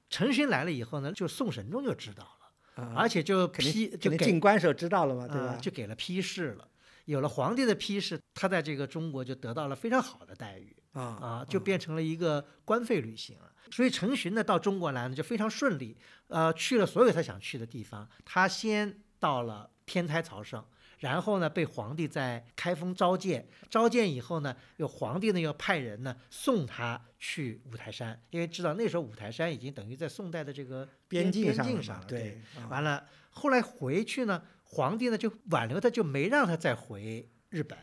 [0.08, 5.58] 陈寻来了以后呢，就宋神宗就知道了，啊而且就批就进关时候知道了嘛，对呃吧？
[5.62, 6.66] 就给了批示了。
[7.04, 13.49] 有了皇帝的批示，他在这个中国就得到了非常好的待遇啊啊，就变成了一个官费旅行了。
[13.70, 15.96] 所以陈寻呢到中国来呢就非常顺利，
[16.28, 18.08] 呃，去了所有他想去的地方。
[18.24, 20.64] 他先到了天台朝圣，
[20.98, 37.78] 然后呢被皇帝在开封召见，召见以后呢，有皇帝呢要派人呢送他去五台山，因为知道那时候五台山已经等于在宋代的这个边境上了嘛境上了，对，啊完了，后来回去呢，皇帝呢就挽留他，就没让他再回日本。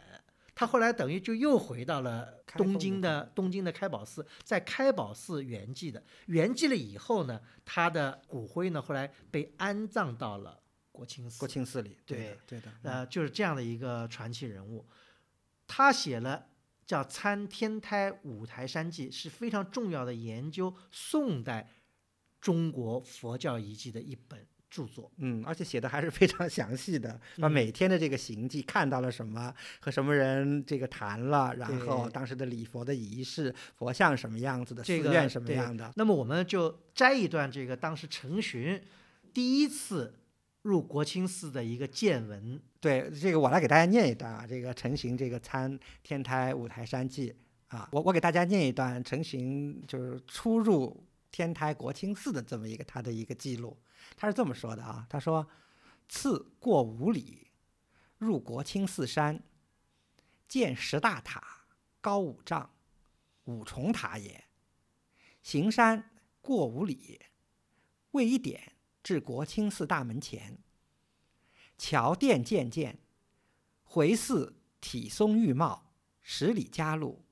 [0.60, 6.04] 他后来等于就又回到了东京的东京的开宝寺，在开宝寺圆寂的。
[6.26, 10.60] 圆寂了以后呢，他的骨灰呢后来被安葬到了
[10.92, 11.38] 国清寺。
[11.38, 14.84] 国清寺里，对的对对的，呃，就是这样的一个传奇人物。
[15.68, 16.48] 他写了
[16.88, 21.70] 叫《参天台五台山记》，是非常重要的研究宋代
[22.42, 25.12] 中国佛教遗迹的一本著作。
[25.18, 38.82] 嗯，而且写的还是非常详细的，把嗯每天的这个行迹看到了什么，和什么人这个谈了，然后当时的礼佛的仪式，佛像什么样子的，这个寺院什么样的，那么我们就摘一段这个当时陈寻
[39.34, 40.14] 第一次
[40.64, 42.60] 入国清寺的一个见闻。
[42.80, 47.34] 对，这个我来给大家念一段啊，这个陈寻这个参天台五台山记
[47.70, 51.04] 啊，我我给大家念一段陈寻就是初入
[51.38, 53.80] 天台国清寺的这么一个他的一个记录，
[54.16, 55.48] 他是这么说的啊，他说：
[56.10, 57.52] 次过五里，
[58.18, 59.44] 入国清寺山，
[60.48, 61.68] 见十大塔，
[62.02, 62.72] 高五丈，
[63.44, 64.46] 五重塔也。
[65.44, 66.10] 行山
[66.42, 67.22] 过五里，
[68.14, 68.74] 未一点
[69.04, 70.58] 至国清寺大门前。
[71.78, 72.98] 桥殿渐渐，
[73.84, 77.24] 回寺体松玉茂，十里佳路，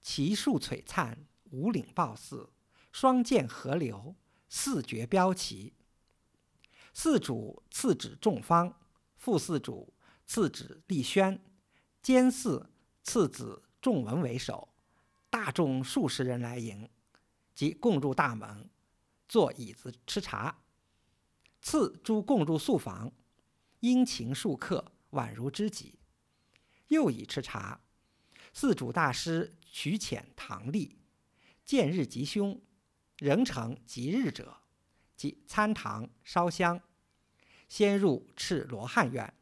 [0.00, 2.48] 奇树璀璨，五岭抱寺，
[2.98, 4.16] 双剑合流，
[4.48, 5.74] 四绝标旗。
[6.94, 8.74] 四主次指众方，
[9.18, 9.92] 副四主
[10.24, 11.38] 次指立轩，
[12.00, 12.70] 监四
[13.02, 14.70] 次子仲文为首，
[15.28, 16.88] 大众数十人来迎，
[17.54, 18.70] 即共入大门，
[19.28, 20.62] 坐椅子吃茶。
[21.60, 23.12] 次诸共入宿房，
[23.80, 25.98] 殷勤数客，宛如知己。
[26.88, 27.78] 又以吃茶，
[28.54, 30.96] 四主大师取遣唐立，
[31.62, 32.58] 见日吉凶，
[33.18, 34.58] 人成吉日者，
[35.16, 36.80] 即参堂烧香。
[37.68, 39.34] 先入赤罗汉院，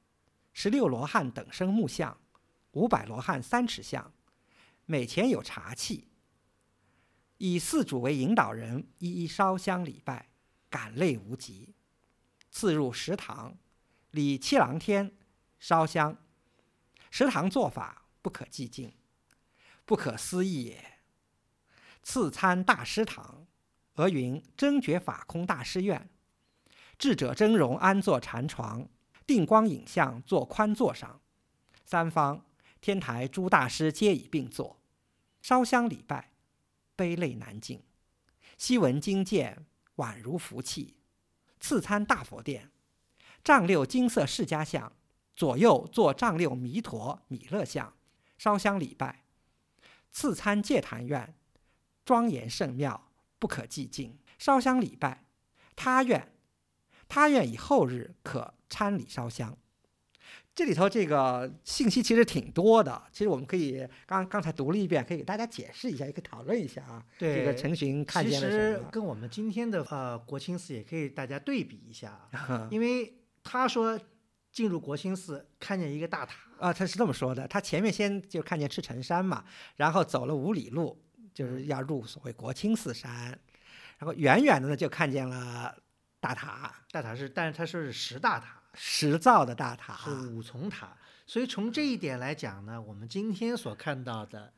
[0.52, 2.18] 十六罗汉等身木像，
[2.72, 4.12] 五百罗汉三尺像，
[4.86, 6.08] 每前有茶器。
[7.38, 10.30] 以寺主为引导人，一一烧香礼拜，
[10.70, 11.74] 感泪无极。
[12.50, 13.58] 次入食堂，
[14.12, 15.14] 礼七郎天，
[15.58, 16.16] 烧香。
[17.10, 18.94] 食堂做法不可寂静，
[19.84, 21.00] 不可思议也。
[22.02, 23.43] 次参大师堂，
[23.94, 26.08] 俄云真觉法空大师院。
[26.98, 28.88] 智者真容安坐禅床，
[29.26, 31.20] 定光影像坐宽座上。
[31.84, 32.44] 三方
[32.80, 34.80] 天台诸大师皆已并坐，
[35.42, 36.32] 烧香礼拜，
[36.96, 37.82] 悲泪难尽。
[38.56, 40.96] 昔闻经见，宛如福气。
[41.60, 42.70] 次参大佛殿，
[43.42, 44.92] 丈六金色释迦像，
[45.34, 47.94] 左右坐丈六弥陀弥勒像，
[48.38, 49.24] 烧香礼拜。
[50.10, 51.34] 次参戒坛院，
[52.04, 53.03] 庄严圣妙，
[53.44, 55.26] 不可寂静，烧香礼拜。
[55.76, 56.32] 他愿，
[57.06, 59.54] 他愿以后日可参礼烧香。
[60.54, 67.04] 这里头这个信息其实挺多的，其实我们可以刚刚才读了一遍，可以给大家解释一下，也可以讨论一下啊。
[67.18, 68.78] 对这个陈寻看见了什么？
[68.78, 72.18] 实跟我们今天的呃国清寺也可以大家对比一下
[72.72, 74.00] 因为他说
[74.50, 79.44] 进入国清寺看见一个大塔啊，他是这么说的：他前面先就看见赤城山嘛，
[79.76, 81.03] 然后走了五里路，
[81.34, 83.38] 就是要入所谓国清寺山，
[83.98, 85.76] 然后远远的呢就看见了
[86.20, 89.94] 大塔，大塔是，但是它是石大塔，石造的大塔。
[89.96, 94.52] 是五重塔，所以从这一点来讲呢，我们今天所看到的。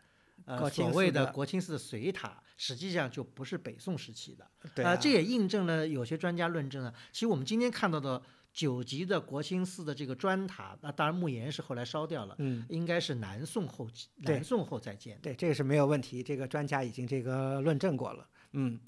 [0.44, 4.48] 呃，所谓的的国清寺的水塔，实际上就不是北宋时期的。
[4.76, 8.22] 对、啊，这也印证了有些专家论证呢，其实我们今天看到的
[8.56, 15.20] 九级的国清寺的这个砖塔，那当然木岩是后来烧掉了，嗯，应该是南宋后期南宋后再建的。
[15.24, 18.26] 对，这个是没有问题，这个专家已经这个论证过了。
[18.52, 18.80] 嗯，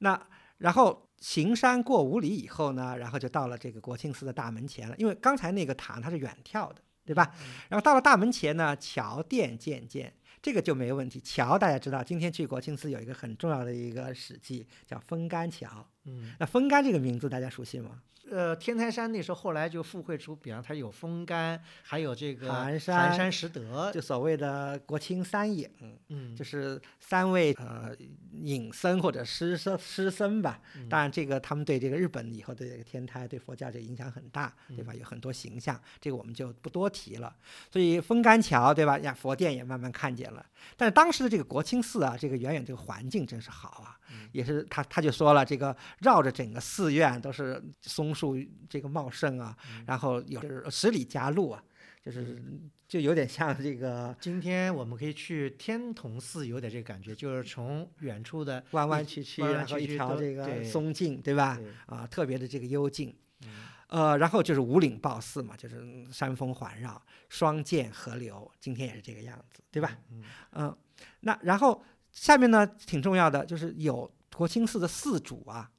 [0.00, 0.22] 那
[0.58, 7.34] 然后行山过五里以后呢，然后就到了这个国清寺的大门前了，因为刚才那个塔它是远眺的，对吧？
[7.70, 10.12] 然后到了大门前呢，桥殿渐渐，
[10.42, 11.18] 这个就没问题。
[11.20, 15.88] 桥大家知道，今天去国清寺有一个很重要的一个史记叫风干桥。
[16.06, 18.00] 嗯，那风干这个名字大家熟悉吗？
[18.28, 25.70] 呃，天台山那时候后来就附会出，比方它有风干，还有这个寒山山石德，就所谓的国清三隐。
[26.08, 27.94] 嗯，就是三位呃
[28.32, 30.60] 隐僧或者师僧师僧吧。
[30.74, 34.92] 嗯当然，这个他们对这个日本以后的这个天台对佛教这个影响很大，对嗯吧？
[34.92, 37.32] 有很多形象，这个我们就不多提了。
[37.70, 38.98] 所以风干桥，对吧？
[38.98, 40.44] 呀，佛殿也慢慢看见了。
[40.76, 48.36] 但是当时的这个国清寺啊，这个远远这个环境真是好啊，嗯也是他他就说了，这个绕着整个寺院都是松树
[48.68, 51.62] 这个茂盛啊，嗯然后有十里夹路啊，
[52.02, 52.42] 就是
[52.86, 61.58] 就有点像这个 今天我们可以去天童寺，有点这个感觉，就是从远处的弯弯曲曲，然后一条这个松径，对吧？
[61.86, 63.14] 啊，特别的这个幽静。
[63.44, 63.48] 嗯
[63.88, 69.96] 呃，然后就是五岭抱寺嘛，就是山峰环绕，双涧河流，今天也是这个样子，对吧？
[70.10, 70.24] 嗯
[70.54, 70.76] 嗯，
[71.20, 75.70] 那然后下面呢，挺重要的，就是有国清寺的寺主啊，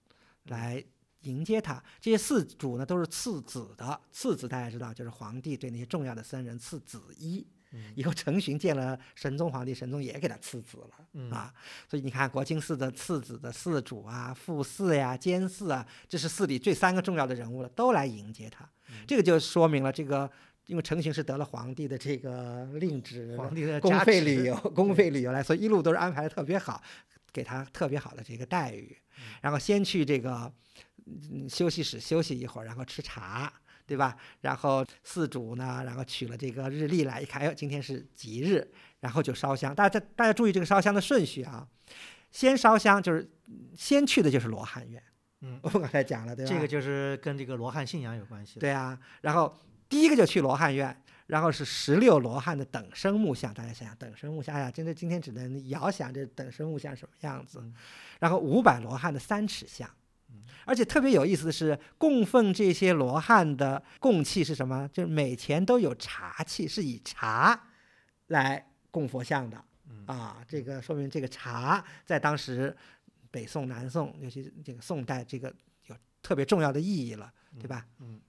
[0.47, 0.83] 来
[1.21, 1.83] 迎接他。
[1.99, 7.45] 这些四主呢，都是次子的，次子大家知道，就是皇帝对那些重要的僧人赐子衣。
[7.73, 10.89] 嗯以后成巡见了神宗皇帝，神宗也给他赐子了。
[11.11, 11.53] 嗯啊，
[11.85, 18.63] 所以你看国清寺的次子的寺主啊、副寺呀、监寺啊，这是寺里最三个重要的人物了，都来迎接他。
[18.89, 20.31] 嗯这个就说明了这个，
[20.67, 26.81] 因为成巡是得了皇帝的这个令旨，皇帝的公费旅游、公费旅游来，所以一路都是安排的特别好，
[27.37, 28.97] 给他特别好的这个待遇。
[29.41, 30.51] 然后先去这个
[31.05, 33.53] 嗯休息室休息一会儿，然后吃茶。
[33.87, 34.17] 对吧？
[34.41, 38.69] 然后寺主呢，然后取了这个日历来，一看，哎呦，今天是吉日，
[38.99, 39.73] 然后就烧香。
[39.73, 41.65] 大家大家注意这个烧香的顺序啊，
[42.29, 43.31] 先烧香就是
[43.77, 45.01] 先去的就是罗汉院，
[45.39, 46.51] 嗯我们刚才讲了，对吧？
[46.51, 48.59] 这个就是跟这个罗汉信仰有关系。
[48.59, 49.57] 对啊，然后
[49.87, 57.75] 第一个就去罗汉院，然后是十六罗汉的等身木像，大家想想等身木像，哎呀，真的今天只能遥想这等身木像什么样子嗯。
[58.19, 59.89] 然后五百罗汉的三尺像，
[60.65, 64.89] 而且特别有意思的是，供奉这些罗汉的供器是什么？
[64.93, 67.67] 就是每前都有茶器，是以茶
[68.27, 70.43] 来供佛像的嗯啊。
[70.47, 72.75] 这个说明这个茶在当时
[73.29, 75.53] 北宋、南宋，尤其是这个宋代，这个
[75.87, 77.85] 有特别重要的意义了，对吧？
[77.99, 78.19] 嗯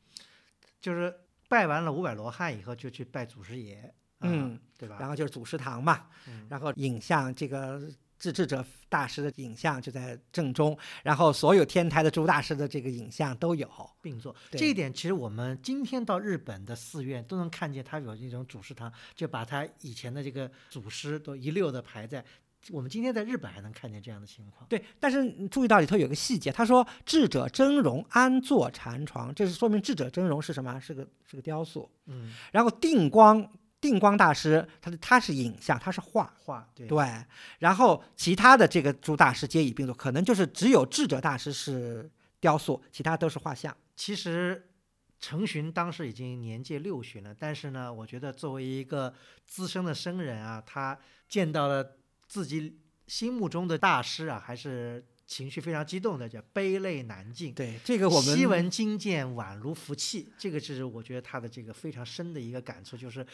[0.81, 1.13] 就是
[1.49, 3.77] 拜完了五百罗汉以后，就去拜祖师爷，
[4.19, 4.99] 啊嗯，对吧？
[5.01, 13.69] 然后就是祖师堂嘛，嗯然后影像这个智智者大师的影像就在正中，然后所有天台的诸大师的这个影像都有。
[14.03, 14.35] 并坐。
[14.51, 22.25] 这一点其实我们今天到日本的寺院都能看见，它有这种祖师堂，就把他以前的这个祖师都一溜的排在。
[22.71, 24.67] 我们今天在日本还能看见这样的情况。
[24.69, 30.79] 对，但是注意到里头有个细节，他说智者真容安坐禅床，这是说明智者真容是什么？
[30.81, 31.91] 是个是个雕塑。
[32.07, 33.49] 嗯，然后定光
[33.81, 36.33] 定光大师，他的他是影像，他是画。
[36.39, 37.25] 画对对，
[37.59, 42.11] 然后其他的这个诸大师皆以并作，可能就是只有智者大师是
[42.41, 43.77] 雕塑，其他都是画像。
[43.95, 44.71] 其实
[45.21, 49.13] 程寻当时已经年届六旬了，但是呢，我觉得作为一个
[49.45, 50.99] 资深的僧人啊，他
[51.29, 51.98] 见到了
[52.29, 57.55] 自己心目中的大师啊，还是情绪非常激动的，叫悲泪难尽。
[57.55, 63.27] 对，这个我们昔闻今见宛如服气，这个是我觉得他的这个非常深的一个感触，就是。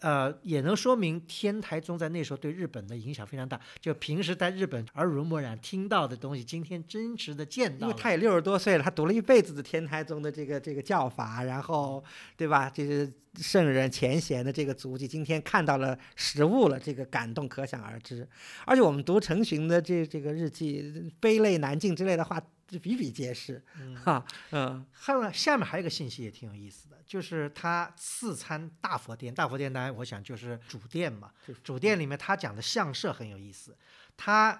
[0.00, 3.60] 呃，也能说明天台宗在那时候对日本的影响非常大。
[3.80, 7.86] 就平时在日本耳濡目染听到的东西，今天真实的见到。
[7.86, 12.02] 因为他也六十多岁了，他读了一辈子的天台宗的这个这个教法，然后
[12.36, 12.70] 对吧？
[12.70, 18.26] 这是圣人前贤的这个足迹，今天看到了实物了，这个感动可想而知。
[18.64, 23.62] 而且我们读成寻的这这个日记，悲泪难尽之类的话，这比比皆是。
[23.78, 31.32] 嗯哈，嗯还有下面还有一个信息也挺有意思的，就是他四参大佛殿，大佛殿当然我想就是主殿嘛，
[31.64, 33.76] 主殿里面他讲的相设很有意思，
[34.16, 34.58] 它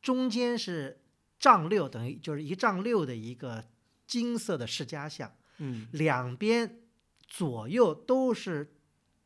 [0.00, 1.02] 中间是
[1.38, 3.64] 丈六，等于就是一丈六的一个
[4.06, 6.80] 金色的释迦像，嗯，两边
[7.26, 8.74] 左右都是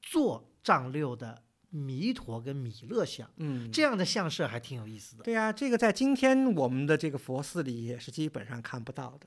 [0.03, 1.43] 坐丈六的
[1.75, 5.25] 弥陀跟弥勒像，嗯，这样的相设还挺有意思的。
[5.25, 9.27] 对呀、这个在今天我们的这个佛寺里也是基本上看不到的。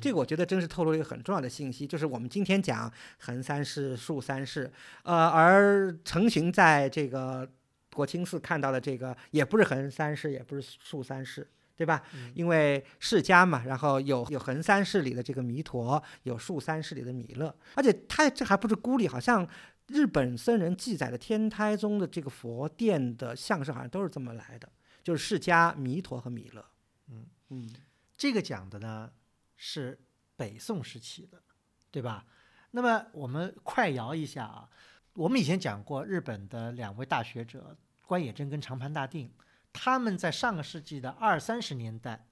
[0.00, 4.72] 这个我觉得真是透露了一个很重要的信息，就是我们今天讲横三世、竖三世，
[5.04, 7.48] 呃，而成群在这个
[7.92, 12.02] 国清寺看到的这个也不是横三世，也不是竖三世，对吧？
[12.14, 19.46] 嗯因为释迦嘛，然后有有横三世里的这个弥陀，有竖三世里的弥勒，而且他这还不是孤立，好像
[19.88, 24.70] 日本僧人记载的天台宗的这个佛殿的像式好像都是这么来的，
[25.02, 26.64] 就是释迦、弥陀和弥勒。
[27.08, 27.70] 嗯嗯
[28.16, 29.12] 这个讲的呢
[29.56, 30.00] 是
[30.36, 31.42] 北宋时期的，
[31.90, 32.24] 对吧？
[32.70, 34.68] 那么我们快摇一下啊，
[35.12, 37.76] 我们以前讲过日本的两位大学者
[38.06, 39.30] 关野真跟长盘大定，
[39.72, 42.26] 他们在上个世纪的二三十年代，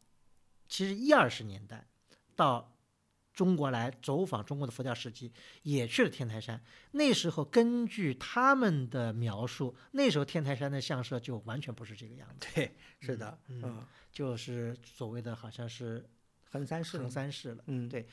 [0.66, 1.86] 其实一二十年代
[2.34, 2.71] 到
[3.32, 6.62] 中国来走访中国的佛教史迹，也去了天台山。
[6.92, 16.08] 那时候根据他们的描述，那时候天台山的相设就完全不是这个样子，对，是的，嗯嗯，就是所谓的好像是
[16.50, 17.64] 横三世横了，三世了。
[17.66, 18.06] 嗯，对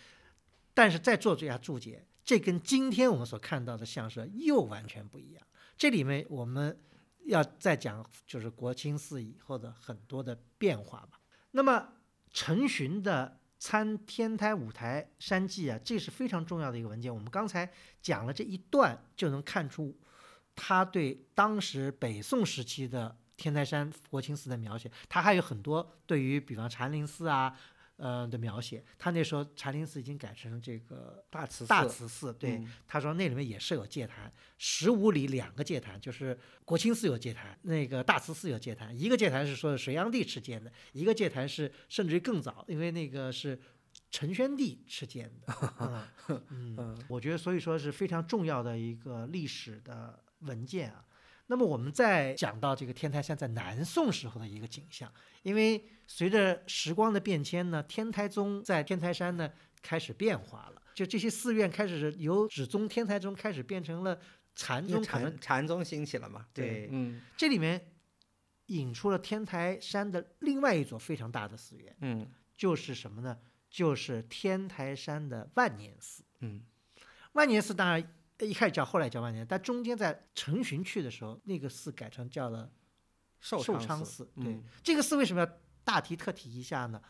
[0.73, 5.45] 但是再做这下注解，这跟今天我们所看到的相社又完全不一样。
[5.77, 6.79] 这里面我们
[7.25, 11.19] 要再讲，就是国清寺以后的很多的变化吧。
[11.51, 11.89] 那么
[12.31, 17.13] 陈寻的《参天台五台山记》啊，这是非常重要的一个文件。
[17.13, 17.69] 我们刚才
[18.01, 19.95] 讲了这一段，就能看出
[20.55, 24.89] 他对当时北宋时期的天台山佛清寺的描写。
[25.07, 27.55] 他还有很多对于比方禅林寺啊。
[27.99, 43.59] 呃的描写，他那时候禅林寺已经改成这个大慈大慈寺，对，嗯他说那里面也设有戒坛，十五里两个戒坛，就是国清寺有戒坛，那个大慈寺有戒坛，一个戒坛是说隋炀帝敕建的，一个戒坛是甚至于更早，因为那个是
[44.09, 45.53] 陈宣帝敕建的。
[46.29, 51.03] 嗯嗯，嗯我觉得所以说是非常重要的一个历史的文件啊。
[51.51, 64.19] 那么我们再讲到这个天台山在南宋时候的一个景象，因为随着时光的变迁呢，天台宗在天台山呢开始变化了，就这些寺院开始由只宗天台宗开始变成了
[64.53, 67.93] 禅宗，禅禅宗兴起了嘛，对嗯这里面
[68.67, 73.35] 引出了天台山的另外一座非常大的寺院，嗯就是什么呢？
[73.71, 76.23] 就是天台山的万年寺。
[76.41, 76.61] 嗯
[77.33, 82.71] 万年寺当然一开始叫，后来叫万年，但中间在陈寻去的时候，那个寺改成叫了
[83.39, 84.25] 寿寿昌寺昌寺。
[84.35, 87.01] 对，嗯这个寺为什么要大提特提一下呢？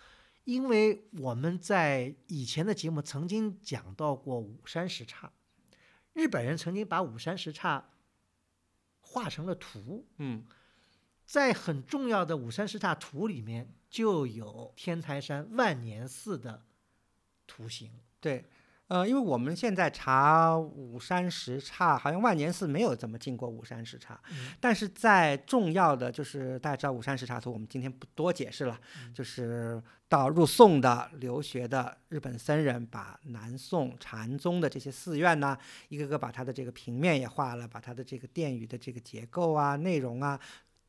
[0.45, 5.31] 因为我们在以前的节目曾经讲到过五山十刹，
[6.13, 7.91] 日本人曾经把五山十刹
[9.01, 10.45] 画成了图，嗯
[11.25, 16.65] 在很重要的五山十刹图里面就有天台山万年寺的
[17.45, 17.91] 图形。
[18.19, 18.49] 对，
[18.89, 35.55] 呃，因为我们现在查五山十刹，好像万年寺没有怎么进过五山十刹，嗯但是在重要的就是大家知道五山十刹图，我们今天不多解释了，嗯就是到入宋的留学的日本僧人，把南宋禅宗的这些寺院呢，
[35.89, 40.39] 一个个把它的这个平面也画了，把它的这个殿宇的这个结构啊、内容啊。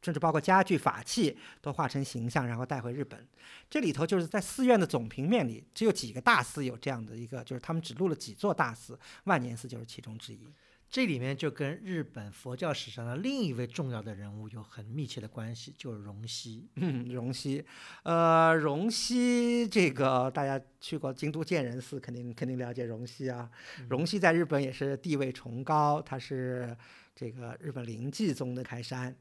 [0.03, 3.27] 甚至包括家具、法器都画成形象，然后带回日本。
[3.69, 10.53] 这里头就是在寺院的总平面里，只有几个大寺有这样的一个，就是他们只录了几座大寺，万年寺就是其中之一。
[10.89, 16.69] 这里面就跟日本佛教史上的另一位重要的人物有很密切的关系，就是荣西。
[16.75, 17.65] 嗯，荣西，
[18.03, 23.49] 呃，荣西这个大家去过京都建仁寺，肯定肯定了解荣西啊。
[23.89, 26.77] 荣西在日本也是地位崇高，他是
[27.15, 29.15] 这个日本灵济宗的开山，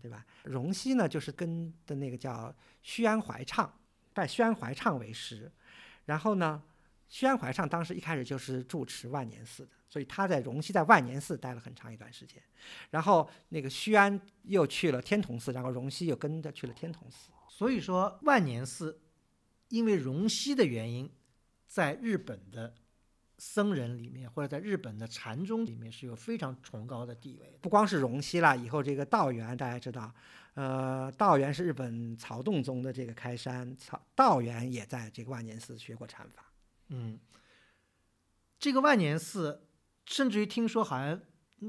[0.00, 0.24] 对吧？
[0.44, 3.72] 荣西呢，就是跟的那个叫须安怀畅，
[4.12, 5.50] 拜须安怀畅为师，
[6.06, 6.62] 然后呢，
[7.08, 12.42] 须安怀畅当时一开始就是住持万年寺的，所以他在荣西在万年寺待了很长一段时间。
[12.90, 17.30] 然后那个须安又去了天童寺，然后荣西又跟着去了天童寺。
[17.48, 19.00] 所以说，万年寺
[19.68, 21.10] 因为荣西的原因，
[21.66, 22.74] 在日本的
[23.40, 27.58] 僧人里面，或者在日本的禅宗里面是有非常崇高的地位。
[27.62, 30.12] 不光是荣西啦，以后这个道元大家知道，
[30.52, 36.52] 呃，道元是日本曹洞宗的这个开山，曹道元也在这个万年寺学过禅法。
[36.88, 37.18] 嗯，
[38.58, 39.66] 这个万年寺，
[40.04, 41.18] 甚至于听说好像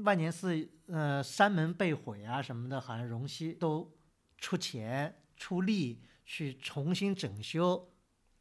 [0.04, 3.90] 万年寺呃山门被毁啊什么的，好像荣西都
[4.36, 7.91] 出钱出力去重新整修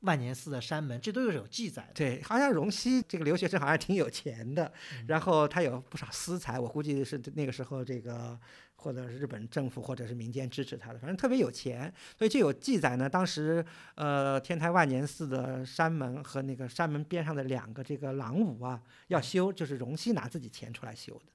[0.01, 1.93] 万年寺的山门，这都是有记载的。
[1.93, 8.39] 对，好像荣西这个留学生好像挺有钱的，嗯然后他有不少私财，我估计是那个时候这个
[8.75, 13.07] 或者是日本政府或者是民间支持他的，反正特别有钱，所以就有记载呢。
[13.07, 13.63] 当时
[13.95, 21.31] 呃天台万年寺的山门和那个山门边上的两个这个廊庑啊要修，就是荣西拿自己钱出来修的。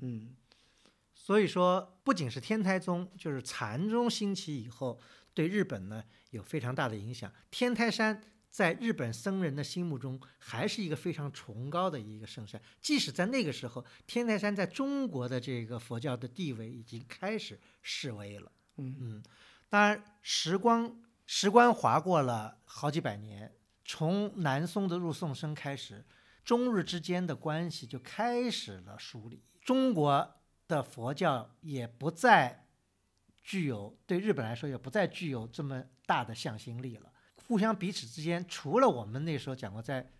[0.00, 0.34] 嗯
[1.14, 4.98] 所以说，不仅是天台宗，就是禅宗兴起以后，
[5.34, 7.32] 对日本呢有非常大的影响。
[7.50, 18.50] 天台山在日本僧人的心目中还是一个非常崇高的一个圣山，即使在那个时候，天台山在中国的这个佛教的地位已经开始式微了。
[18.76, 19.22] 嗯嗯，
[19.68, 23.52] 当然，时光时光划过了好几百年，
[23.84, 26.04] 从南宋的入宋生开始，
[26.44, 29.42] 中日之间的关系就开始了梳理。
[29.60, 32.66] 中国的佛教也不再
[33.42, 37.12] 具有对日本来说也不再具有这么大的向心力了。
[37.46, 40.10] 互相彼此之间，除了我们那时候讲过，在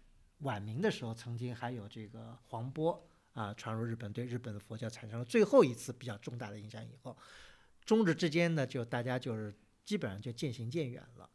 [0.41, 7.17] 晚明的时候曾经还有这个黄波啊传入日本，对日本的佛教产生了最后一次比较重大的影响以后，
[7.87, 11.29] 中日之间呢就大家就是基本上就渐行渐远了。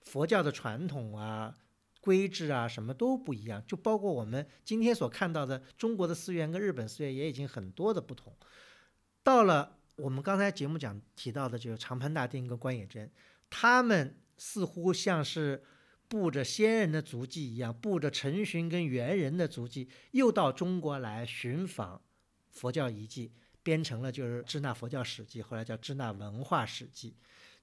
[0.00, 1.56] 佛教的传统啊、
[2.00, 8.36] 规制啊什么都不一样，就包括我们今天所看到的中国的寺院跟日本寺院也已经很多的不同。
[9.22, 13.08] 到了我们刚才节目讲提到的，就是长盘大定跟关野真，
[13.54, 15.62] 他们似乎像是
[16.08, 22.02] 步着先人的足迹一样，步着陈寻跟元人的足迹，又到中国来寻访
[22.50, 23.30] 佛教遗迹，
[23.62, 27.10] 编成了就是《支那佛教史记》，后来叫《支那文化史记》。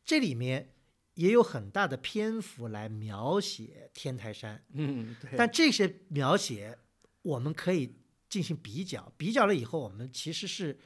[0.05, 0.75] 这里面
[1.15, 5.31] 也有很大的篇幅来描写天台山，嗯，对。
[5.35, 6.77] 但这些描写
[7.23, 7.95] 我们可以
[8.29, 10.77] 进行比较，比较了以后，我们其实是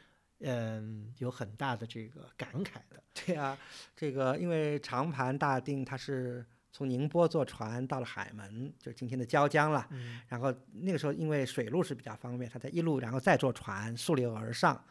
[0.44, 3.02] 嗯有很大的这个感慨的。
[3.14, 3.58] 对啊，
[3.96, 9.88] 这个因为长盘大定它是从宁波坐船到了海门，就是今天的椒江了。
[9.92, 14.84] 嗯然后那个时候因为水路是比较方便，他在一路然后再坐船溯流而上，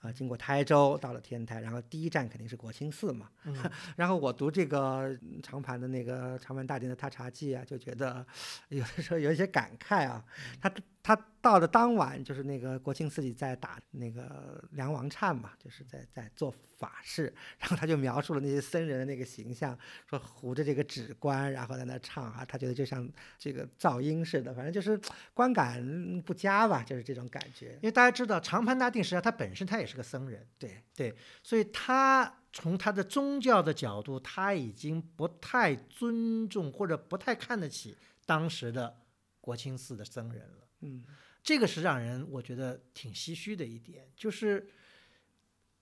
[0.00, 3.30] 啊、经过台州到了天台，然后第一站肯定是国清寺嘛。
[3.44, 3.56] 嗯
[3.96, 8.26] 然后我读这个嗯长盘的那个长盘大定的踏茶记啊，就觉得
[8.70, 10.24] 有的时候有一些感慨啊。
[10.60, 10.68] 他
[11.08, 19.74] 他到的当晚，就是那个国清寺里在打那个梁王忏嘛，就是在在做法事，然后他就描述了那些僧人的那个形象，
[20.06, 25.00] 说糊着这个纸棺，然后在那唱啊，他觉得就像这个噪音似的，反正就是
[25.32, 27.84] 观感不佳吧，就是这种感觉因。
[27.84, 37.96] 为大家知道长盘大定实际上他本身他也是个僧人，对对，所以他从他的宗教的角度，他已经不太尊重或者不太看得起
[38.26, 38.94] 当时的
[39.40, 40.67] 国清寺的僧人了。
[40.80, 41.04] 嗯
[41.42, 44.68] 这个是让人我觉得挺唏嘘的一点，就是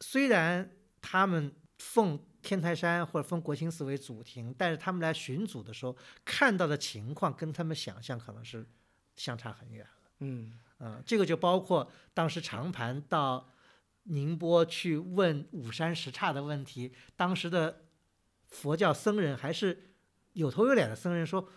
[0.01, 0.71] 虽然
[1.01, 8.65] 他们奉天台山或者奉国清寺为祖庭，但是他们来寻祖的时候看到的情况跟他们想象可能是
[9.17, 10.11] 相差很远了。
[10.21, 13.51] 嗯嗯，这个就包括当时长盘到
[14.05, 17.87] 宁波去问五山十刹的问题，当时的
[18.47, 19.91] 佛教僧人还是
[20.35, 21.49] 有头有脸的僧人说。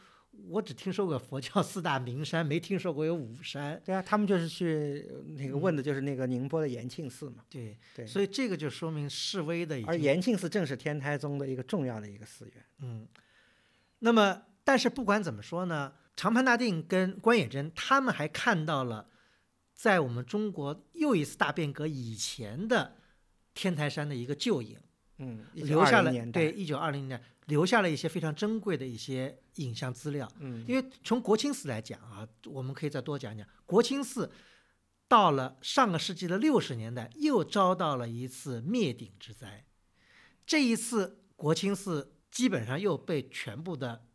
[0.48, 3.82] 我只听说过佛教四大名山，没听说过有五山。
[3.84, 7.44] 对啊，他们就是去呃那个问的就是那个宁波的延庆寺嘛。
[7.50, 12.66] 对，对，所以这个就说明示威的而延庆寺正是天台宗的一个重要的一个寺院。
[12.82, 13.08] 嗯，
[14.00, 19.08] 那么但是不管怎么说呢，长盘大定跟关野真他们还看到了，
[19.74, 22.96] 在我们中国又一次大变革以前的
[23.54, 24.78] 天台山的一个旧影，
[25.18, 30.32] 嗯，留下了年代对，一九二零年留下了一些非常珍贵的一些影像资料。
[30.40, 33.46] 嗯因为从国清寺来讲啊，我们可以再多讲讲。
[33.66, 34.32] 国清寺
[35.10, 39.66] 到了上个世纪的六十年代，又遭到了一次灭顶之灾。
[40.46, 44.06] 这一次，国清寺基本上又被全部的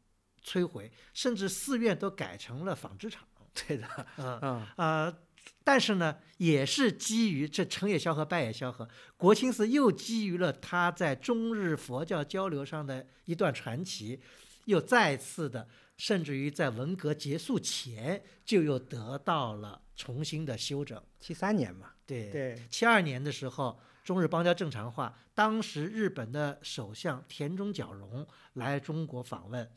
[0.43, 3.23] 摧毁，甚至寺院都改成了纺织厂。
[3.55, 5.19] 对的，嗯嗯呃，
[5.63, 8.87] 但是呢，也是基于这成也萧何，败也萧何，
[9.17, 14.21] 国清寺又基于了他在中日佛教交流上的一段传奇，
[14.67, 15.67] 又再次的，
[15.97, 21.03] 甚至于在文革结束前就又得到了重新的修整。
[21.19, 29.71] 七三年嘛，对，对，七二年的时候，中日邦交正常化，当时日本的首相田中角荣来中国访问。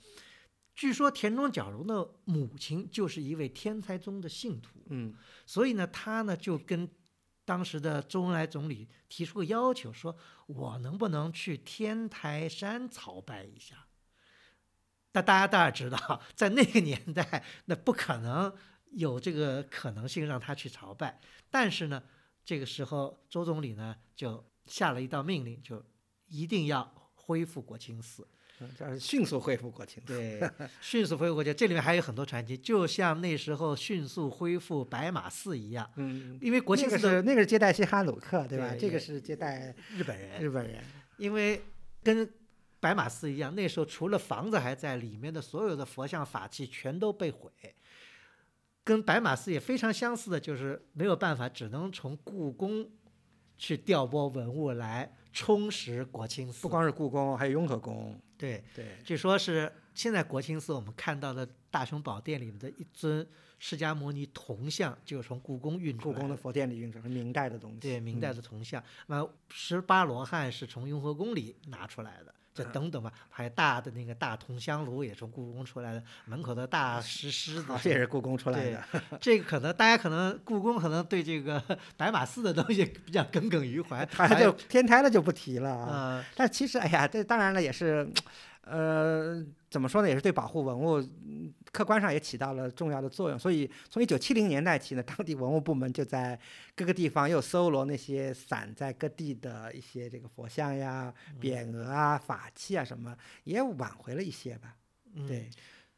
[0.78, 5.14] 据说田中角荣的母亲就是一位天才宗的信徒，嗯
[5.44, 6.88] 所以呢，他呢就跟
[7.44, 10.16] 当时的周恩来总理提出个要求，说
[10.46, 13.88] 我能不能去天台山朝拜一下？
[15.12, 18.54] 但大家当然知道，在那个年代，那不可能
[18.92, 21.20] 有这个可能性让他去朝拜。
[21.50, 22.04] 但是呢，
[22.46, 25.84] 这个时候周总理呢就下了一道命令，就
[26.28, 28.28] 一定要恢复国清寺。
[28.60, 30.14] 嗯这是迅速恢复国清寺。
[30.18, 30.52] 对，
[30.82, 38.70] 迅速恢复国情，这里面还有很多传奇，就像那时候迅速恢复白马寺一样，嗯，因为国清那个寺是那个是接待西哈努克，对吧？
[38.72, 40.84] 对这个是接待日本人，日本人。
[41.18, 41.62] 因为
[42.04, 42.30] 跟
[42.80, 47.52] 白马寺一样，那时候除了房子还在，里面的所有的佛像法器全都被毁。
[48.84, 52.90] 跟白马寺也非常相似的，就是没有办法，只能从故宫
[53.58, 56.62] 去调拨文物来充实国清寺。
[56.62, 58.18] 不光是故宫，还有雍和宫。
[58.38, 63.28] 对，对，据说是现在国清寺我们看到的大雄宝殿里面的一尊
[63.60, 67.80] 释迦牟尼铜像，就是从故宫运出来故宫的佛殿里运出来，是明代的东西。
[67.80, 68.84] 对明代嗯的铜像。
[69.08, 78.84] 那十八罗汉是从雍和宫里拿出来的，这等等吧，还有大的那个大铜香炉也从故宫出来的，门口的大石狮子这也是故宫出来的。
[79.22, 81.62] 这个可能大家可能故宫可能对这个
[81.96, 85.88] 白马寺的东西比较耿耿于怀， 它还就天台了就不提了啊。
[85.92, 88.08] 呃但其实，哎呀，这当然了，也是，
[88.70, 93.38] 呃，怎么说呢，也是对保护文物，嗯客观上也起到了重要的作用。
[93.38, 96.40] 所以，从一九七零年代起呢，当地文物部门就在
[96.76, 104.76] 各个地方又搜罗那些散在各地的一些这个佛像呀、匾额啊、法器啊什么，也挽回了一些吧。
[105.14, 105.50] 嗯对，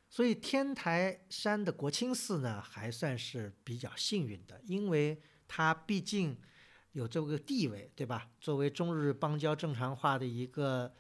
[0.10, 6.38] 所以天台山的国清寺呢，还算是比较幸运的，因为它毕竟
[6.94, 8.30] 有这个地位，对吧？
[8.40, 10.92] 作为中日邦交正常化的一个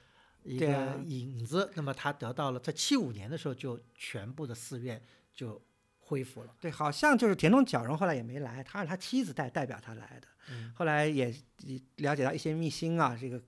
[0.44, 5.02] 一个对啊引子，那么他得到了在七五年的时候就全部的寺院
[5.34, 5.62] 就
[6.00, 6.56] 恢复了。
[6.60, 10.28] 对，好像就是田中角荣后来也没来，他是他妻子代代表他来的。
[10.52, 11.32] 嗯后来也
[11.64, 13.40] 也了解到一些秘辛啊，这个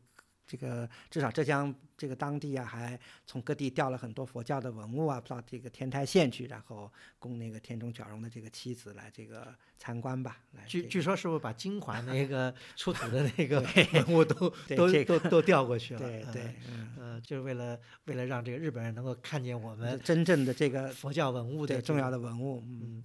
[0.52, 10.40] 这个至少浙江这个当地啊，还从各地调了很多佛教的文物啊，到这个天台县去，然后供那个田中角荣的这个妻子来这个参观吧。
[10.52, 13.62] 来这个据据说是不是把金环那个 出土的那个
[14.06, 16.02] 文物都都都都调过去了？
[16.02, 23.04] 嗯对对，嗯，呃，就是为了为了让这个日本人能够看见我们真正的这个佛教文物的重要的文物，嗯嗯，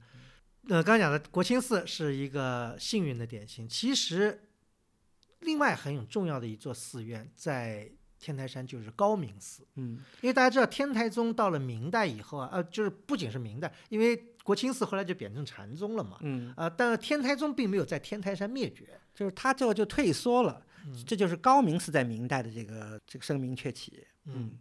[0.70, 3.68] 呃，刚刚讲的国清寺是一个幸运的典型。
[3.68, 4.45] 其实，
[5.40, 9.98] 另外很有重要的一座寺院在天台山就是高明寺，嗯。
[10.20, 21.04] 因为大家知道天台宗到了明代以后啊，呃，就是不仅是明代，因为国清寺后来就贬成禅宗了嘛，嗯，啊、但是天台宗并没有在天台山灭绝，就是他最后就退缩了，嗯。
[21.06, 24.06] 这就是高明寺在明代的这个这个声名鹊起。
[24.24, 24.52] 嗯，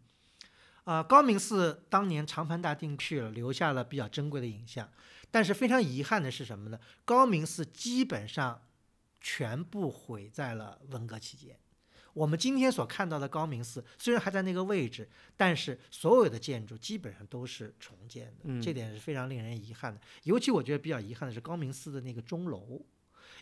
[0.83, 4.87] 啊、高明寺当年长盘大定去了，留下了比较珍贵的影像。
[5.31, 6.79] 但是非常遗憾的是什么呢？
[7.03, 8.61] 高明寺基本上
[9.25, 11.57] 全部毁在了文革期间。
[12.13, 19.99] 我们今天所看到的高明寺虽然还在那个位置，但是所有的建筑基本上都是重建的，嗯这点是非常令人遗憾的。
[20.25, 22.85] 尤其我觉得比较遗憾的是高明寺的那个钟楼，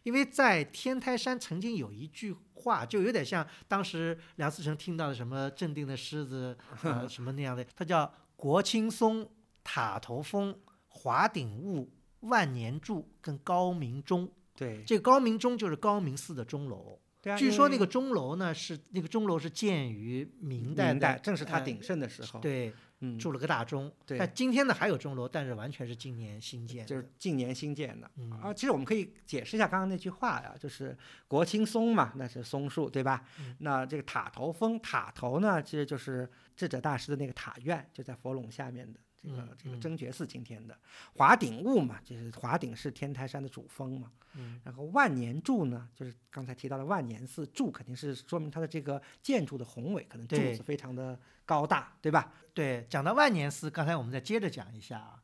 [0.03, 9.29] 因为在天台山曾经有一句话，就有点像当时梁思成听到的什么“镇定的狮子”呃 什么那样的，它叫“国青松、
[9.65, 10.57] 塔头峰、
[10.87, 14.31] 华顶雾、万年柱跟高明钟”。
[14.55, 16.99] 对这个高明钟就是高明寺的钟楼。
[17.21, 23.89] 对啊，据说那个钟楼呢是那个钟楼是建于明代的，明代正是他呃鼎盛的时候。，对，嗯，筑了个大钟。
[24.05, 26.85] 对但今天呢还有钟楼，但是完全是今年新建的。
[26.85, 28.11] 就是近年新建的。
[28.17, 33.23] 嗯啊，其实我们可以解释一下刚刚那句话呀，就是国清松嘛，那是松树，对吧？
[33.39, 40.77] 嗯那这个塔头峰，塔头呢，其实就是智者大师的那个塔院，就在佛垄下面的这个、这个真觉寺今天的
[41.15, 44.11] 华顶雾嘛，就是华顶是天台山的主峰嘛。
[44.35, 52.33] 嗯然后万年柱呢，就是刚才提到的万年寺柱，肯定是说明它的这个建筑的宏伟，可能柱对子非常的高大，对吧？
[52.53, 55.23] 对，讲到万年寺，刚才我们再接着讲一下啊。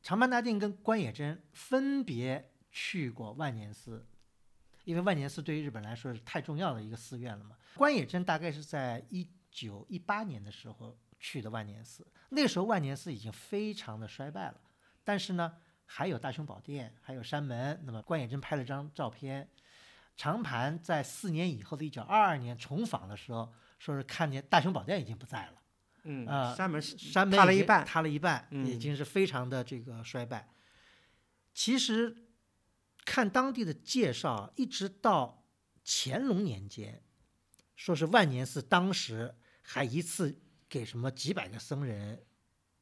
[0.00, 4.06] 长坂大定跟关野真分别去过万年寺，
[4.84, 7.56] 因为万年寺对于日本来说是太重要的一个寺院了嘛。
[7.74, 14.60] 关野真大概是在一九一八年的时候去的万年寺，那时候万年寺已经非常的衰败了，
[15.04, 17.80] 但是呢，还有大雄宝殿，还有山门。
[17.84, 19.48] 那么关野真拍了张照片，
[20.16, 25.52] 长盘在四年以后的一九二二年重访的时候，说是看见大雄宝殿已经不在了。
[26.04, 30.48] 嗯，啊山门山门塌了一半塌了一半，已嗯经是非常的这个衰败。
[31.52, 32.28] 其实
[33.04, 35.44] 看当地的介绍，一直到
[35.84, 37.02] 乾隆年间，
[37.74, 42.20] 说是万年寺当时还一次给什么几百个僧人，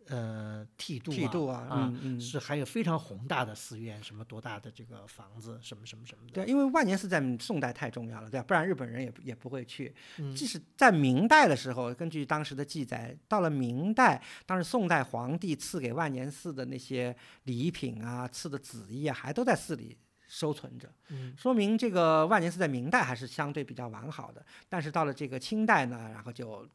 [0.09, 6.33] 呃，剃度、啊、剃度啊，啊，嗯嗯，是还有非常宏大的寺院，什么多大的这个房子，什么什么什么的。
[6.33, 8.45] 对，因为万年寺在宋代太重要了，对吧？
[8.47, 9.95] 不然日本人也也不会去。
[10.19, 24.45] 嗯即使在明代的时候，根据当时的记载，到了明代，当时宋代皇帝赐给万年寺的那些礼品啊、赐的旨意啊，还都在寺里收存着，嗯说明这个万年寺在明代还是相对比较完好的。
[24.69, 26.69] 但是到了这个清代呢，然后就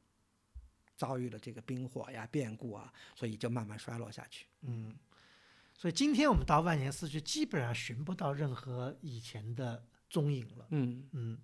[1.01, 4.45] 遭遇了这个兵火呀、变故啊，所以就慢慢衰落下去。
[4.61, 4.95] 嗯，
[5.75, 10.67] 所以今天我们到万年寺去，基本上寻不到任何以前的踪影了。
[10.69, 11.39] 嗯嗯，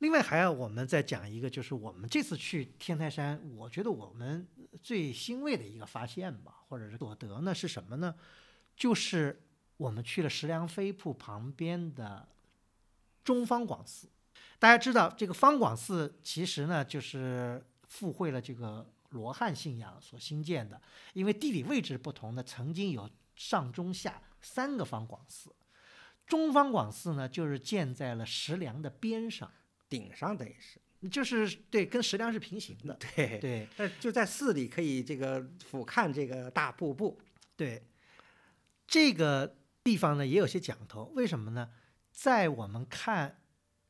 [0.00, 4.46] 另外还要我们再讲一个，就是我们这次去天台山，我觉得我们
[4.82, 8.14] 最欣慰的一个发现吧，或者是所得呢，是什么呢？
[8.76, 9.42] 就是
[9.78, 12.28] 我们去了石梁飞瀑旁边的
[13.24, 14.10] 中方广寺。
[14.58, 20.80] 大家知道，这个方广寺其实呢，就是附会了这个罗汉信仰所兴建的，
[21.14, 25.54] 因为地理位置不同呢，曾经有上中下三个方广寺。
[26.26, 29.50] 中方广寺呢，就是建在了石梁的边上，
[29.88, 32.94] 顶上等于是就是对，跟石梁是平行的。
[33.14, 37.20] 对，对那就在寺里可以这个俯瞰这个大瀑布。
[37.54, 37.86] 对，
[38.88, 41.70] 这个地方呢也有些讲头，为什么呢？
[42.10, 43.40] 在我们看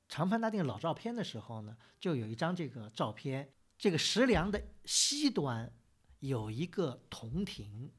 [0.08, 5.72] 长盘大殿老照片的时候呢，就有一张这个照片，这个石梁的西端
[6.20, 7.92] 有一个铜亭，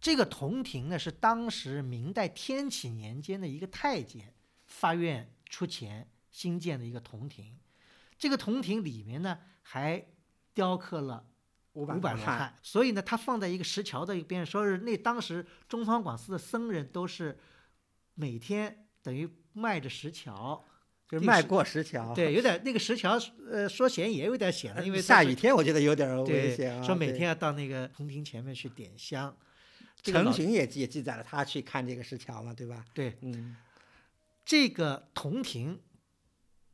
[0.00, 4.34] 这个铜亭呢是当时明代天启年间的一个太监
[4.66, 7.58] 发愿出钱新建的一个铜亭，
[8.18, 10.06] 这个铜亭里面呢还
[10.52, 11.30] 雕刻了。
[11.74, 17.36] 五五百罗汉，所以呢，它放在一个石桥的一边，说是那当时中方广寺的僧人都是
[18.14, 20.64] 每天等于迈着石桥，
[21.14, 22.12] 就是迈过石桥。
[22.14, 23.18] 对，有点那个石桥，
[23.50, 26.82] 呃，说险也有点险了，因为下雨天我觉得有点危险啊。
[26.82, 29.36] 说每天要到那个铜亭前面去点香。
[30.02, 32.84] 陈寻也也记载了他去看这个石桥嘛，对吧？
[32.92, 33.56] 对嗯，
[34.44, 35.80] 这个铜亭，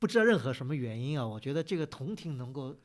[0.00, 2.76] 不知道任何什么原因啊，我觉得这个铜亭能够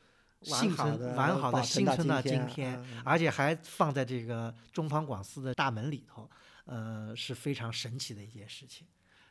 [0.42, 6.30] 幸存完好的幸存到今天今天，嗯而且还放在这个中方广寺的大门里头，
[6.66, 8.86] 呃，是非常神奇的一件事情。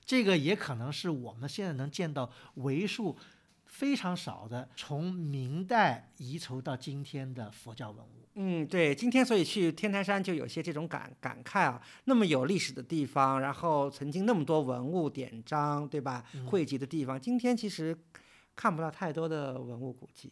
[0.06, 3.18] 这个也可能是我们现在能见到为数
[3.66, 8.10] 非常少的从明代遗存到今天的佛教文物。
[8.38, 16.24] 嗯，对，今天所以去天台山就有些这种感感慨啊，那么有历史的地方，然后曾经那么多文物典章，对吧？
[16.34, 17.98] 嗯汇集的地方，今天其实
[18.54, 20.30] 看不到太多的文物古迹，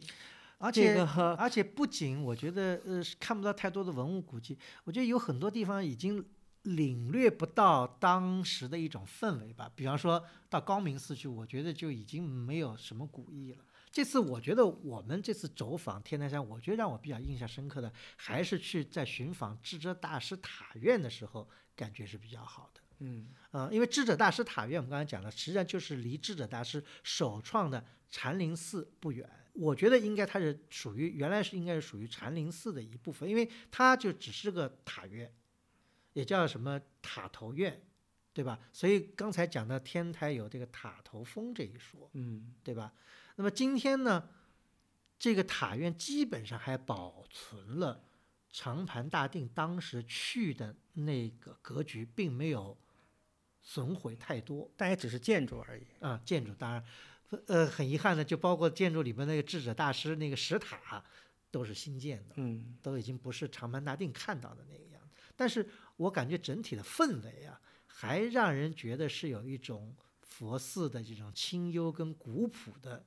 [0.58, 6.24] 而且、个而且不仅我觉得呃是看不到太多的文物古迹，我觉得有很多地方已经
[6.64, 9.72] 领略不到当时的一种氛围吧。
[9.76, 13.64] 比方说到高明寺去，我觉得就已经没有什么古意了。
[13.92, 22.82] 这次我觉得我们这次走访天台山，我觉得让我比较印象深刻的，还是去在寻访智者大师塔院的时候，感觉是比较好的。
[23.00, 29.30] 嗯呃，因为智者大师塔院，我们刚才讲了，实际上就是离智者大师首创的禅林寺不远。
[29.54, 35.32] 我觉得应该它是属于原来是应该是属于禅林寺的一部分，因为它就只是个塔院，
[36.14, 37.82] 也叫什么塔头院，
[38.34, 38.60] 对吧？
[38.72, 42.94] 所以刚才讲到天台有这个塔头峰这一说，嗯对吧？
[43.36, 44.30] 那么今天呢，
[45.20, 48.04] 这个塔院基本上还保存了
[48.52, 52.78] 长盘大定当时去的那个格局，并没有
[53.62, 55.84] 损毁太多但也只是建筑而已。
[56.00, 56.22] 啊。
[56.24, 56.84] 建筑当然，
[57.48, 61.04] 呃，很遗憾的，就包括建筑里边那个智者大师那个石塔，
[61.50, 65.16] 都是新建的，嗯都已经不是长盘大定看到的那个样子。
[65.36, 65.68] 但是
[65.98, 73.06] 我感觉整体的氛围啊，还让人觉得是有一种佛寺的这种清幽跟古朴的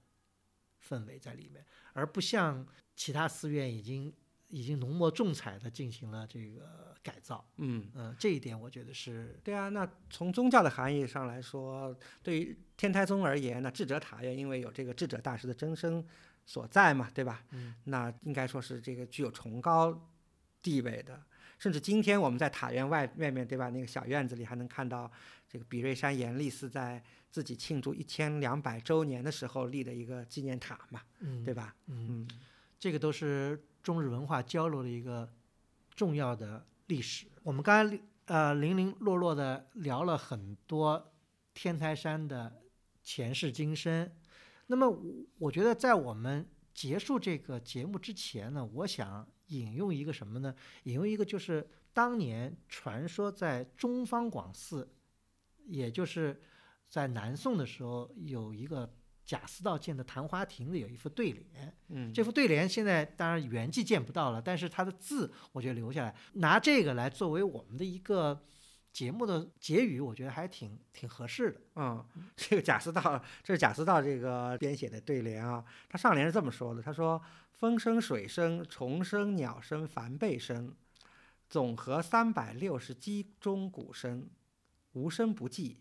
[0.88, 2.64] 氛围在里面，而不像
[2.94, 4.12] 其他寺院已经
[4.48, 7.44] 已经浓墨重彩的进行了这个改造。
[7.56, 16.06] 嗯，嗯、这一点我觉得是对啊，那从宗教的含义上来说，对于天台宗而言呢，智者塔院因为有这个智者大师的真身
[16.44, 17.44] 所在嘛，对吧？
[17.50, 20.08] 嗯，那应该说是这个具有崇高
[20.62, 21.20] 地位的。
[21.58, 23.70] 甚至今天我们在塔院外外面，对吧？
[23.70, 25.10] 那个小院子里还能看到
[25.48, 31.74] 这个比瑞山严立寺在自己庆祝一千两百周年的时候立的一个纪念塔嘛，嗯对吧？
[31.86, 32.28] 嗯，嗯
[32.78, 35.28] 这个都是中日文化交流的一个
[35.94, 37.26] 重要的历史。
[37.42, 41.12] 我们刚才呃零零落落的聊了很多
[41.54, 42.60] 天台山的
[43.02, 44.10] 前世今生，
[44.66, 45.00] 那么我
[45.38, 50.54] 我觉得在我们结束这个节目之前呢，我想引用一个什么呢？
[50.84, 54.88] 引用一个就是当年传说在中方广寺，
[55.66, 56.40] 也就是
[56.88, 58.92] 在南宋的时候有一个
[59.24, 61.76] 贾似道建的昙花亭子有一副对联。
[61.88, 68.44] 嗯，这副对联现在当然原迹见不到了，但是它的字我觉得留下来，拿这个来作为我们的一个
[68.96, 71.60] 节目的结语，我觉得还挺挺合适的。
[71.74, 72.02] 嗯，
[72.34, 75.62] 这个贾似道，这是贾似道这个编写的对联啊。
[75.86, 77.20] 他上联是这么说的：他说
[77.52, 80.74] “风声、水声、虫声、鸟声、梵贝声，
[81.46, 84.30] 总和三百六十击钟鼓声，
[84.92, 85.76] 无声不寂。”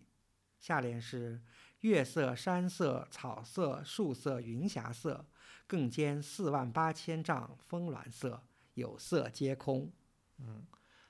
[0.59, 1.41] 下联是
[1.79, 5.25] “月色、山色、草色、树色、云霞色，
[5.67, 8.43] 更兼四万八千丈峰峦色，
[8.73, 9.89] 有色皆空。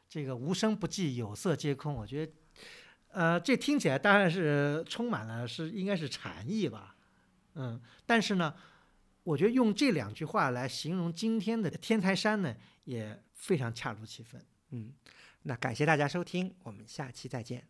[0.08, 2.34] 这个无声不寂，有色皆空，我觉得，
[3.10, 6.96] 呃，这听起来当然是充满了是应该是禅意吧，
[7.56, 8.54] 嗯，但是呢，
[9.24, 14.42] 我觉得用这两句话来形容今天的天台山呢，也非常恰如其分。
[14.70, 14.94] 嗯，
[15.44, 17.68] 那感谢大家收听，我们下期再见。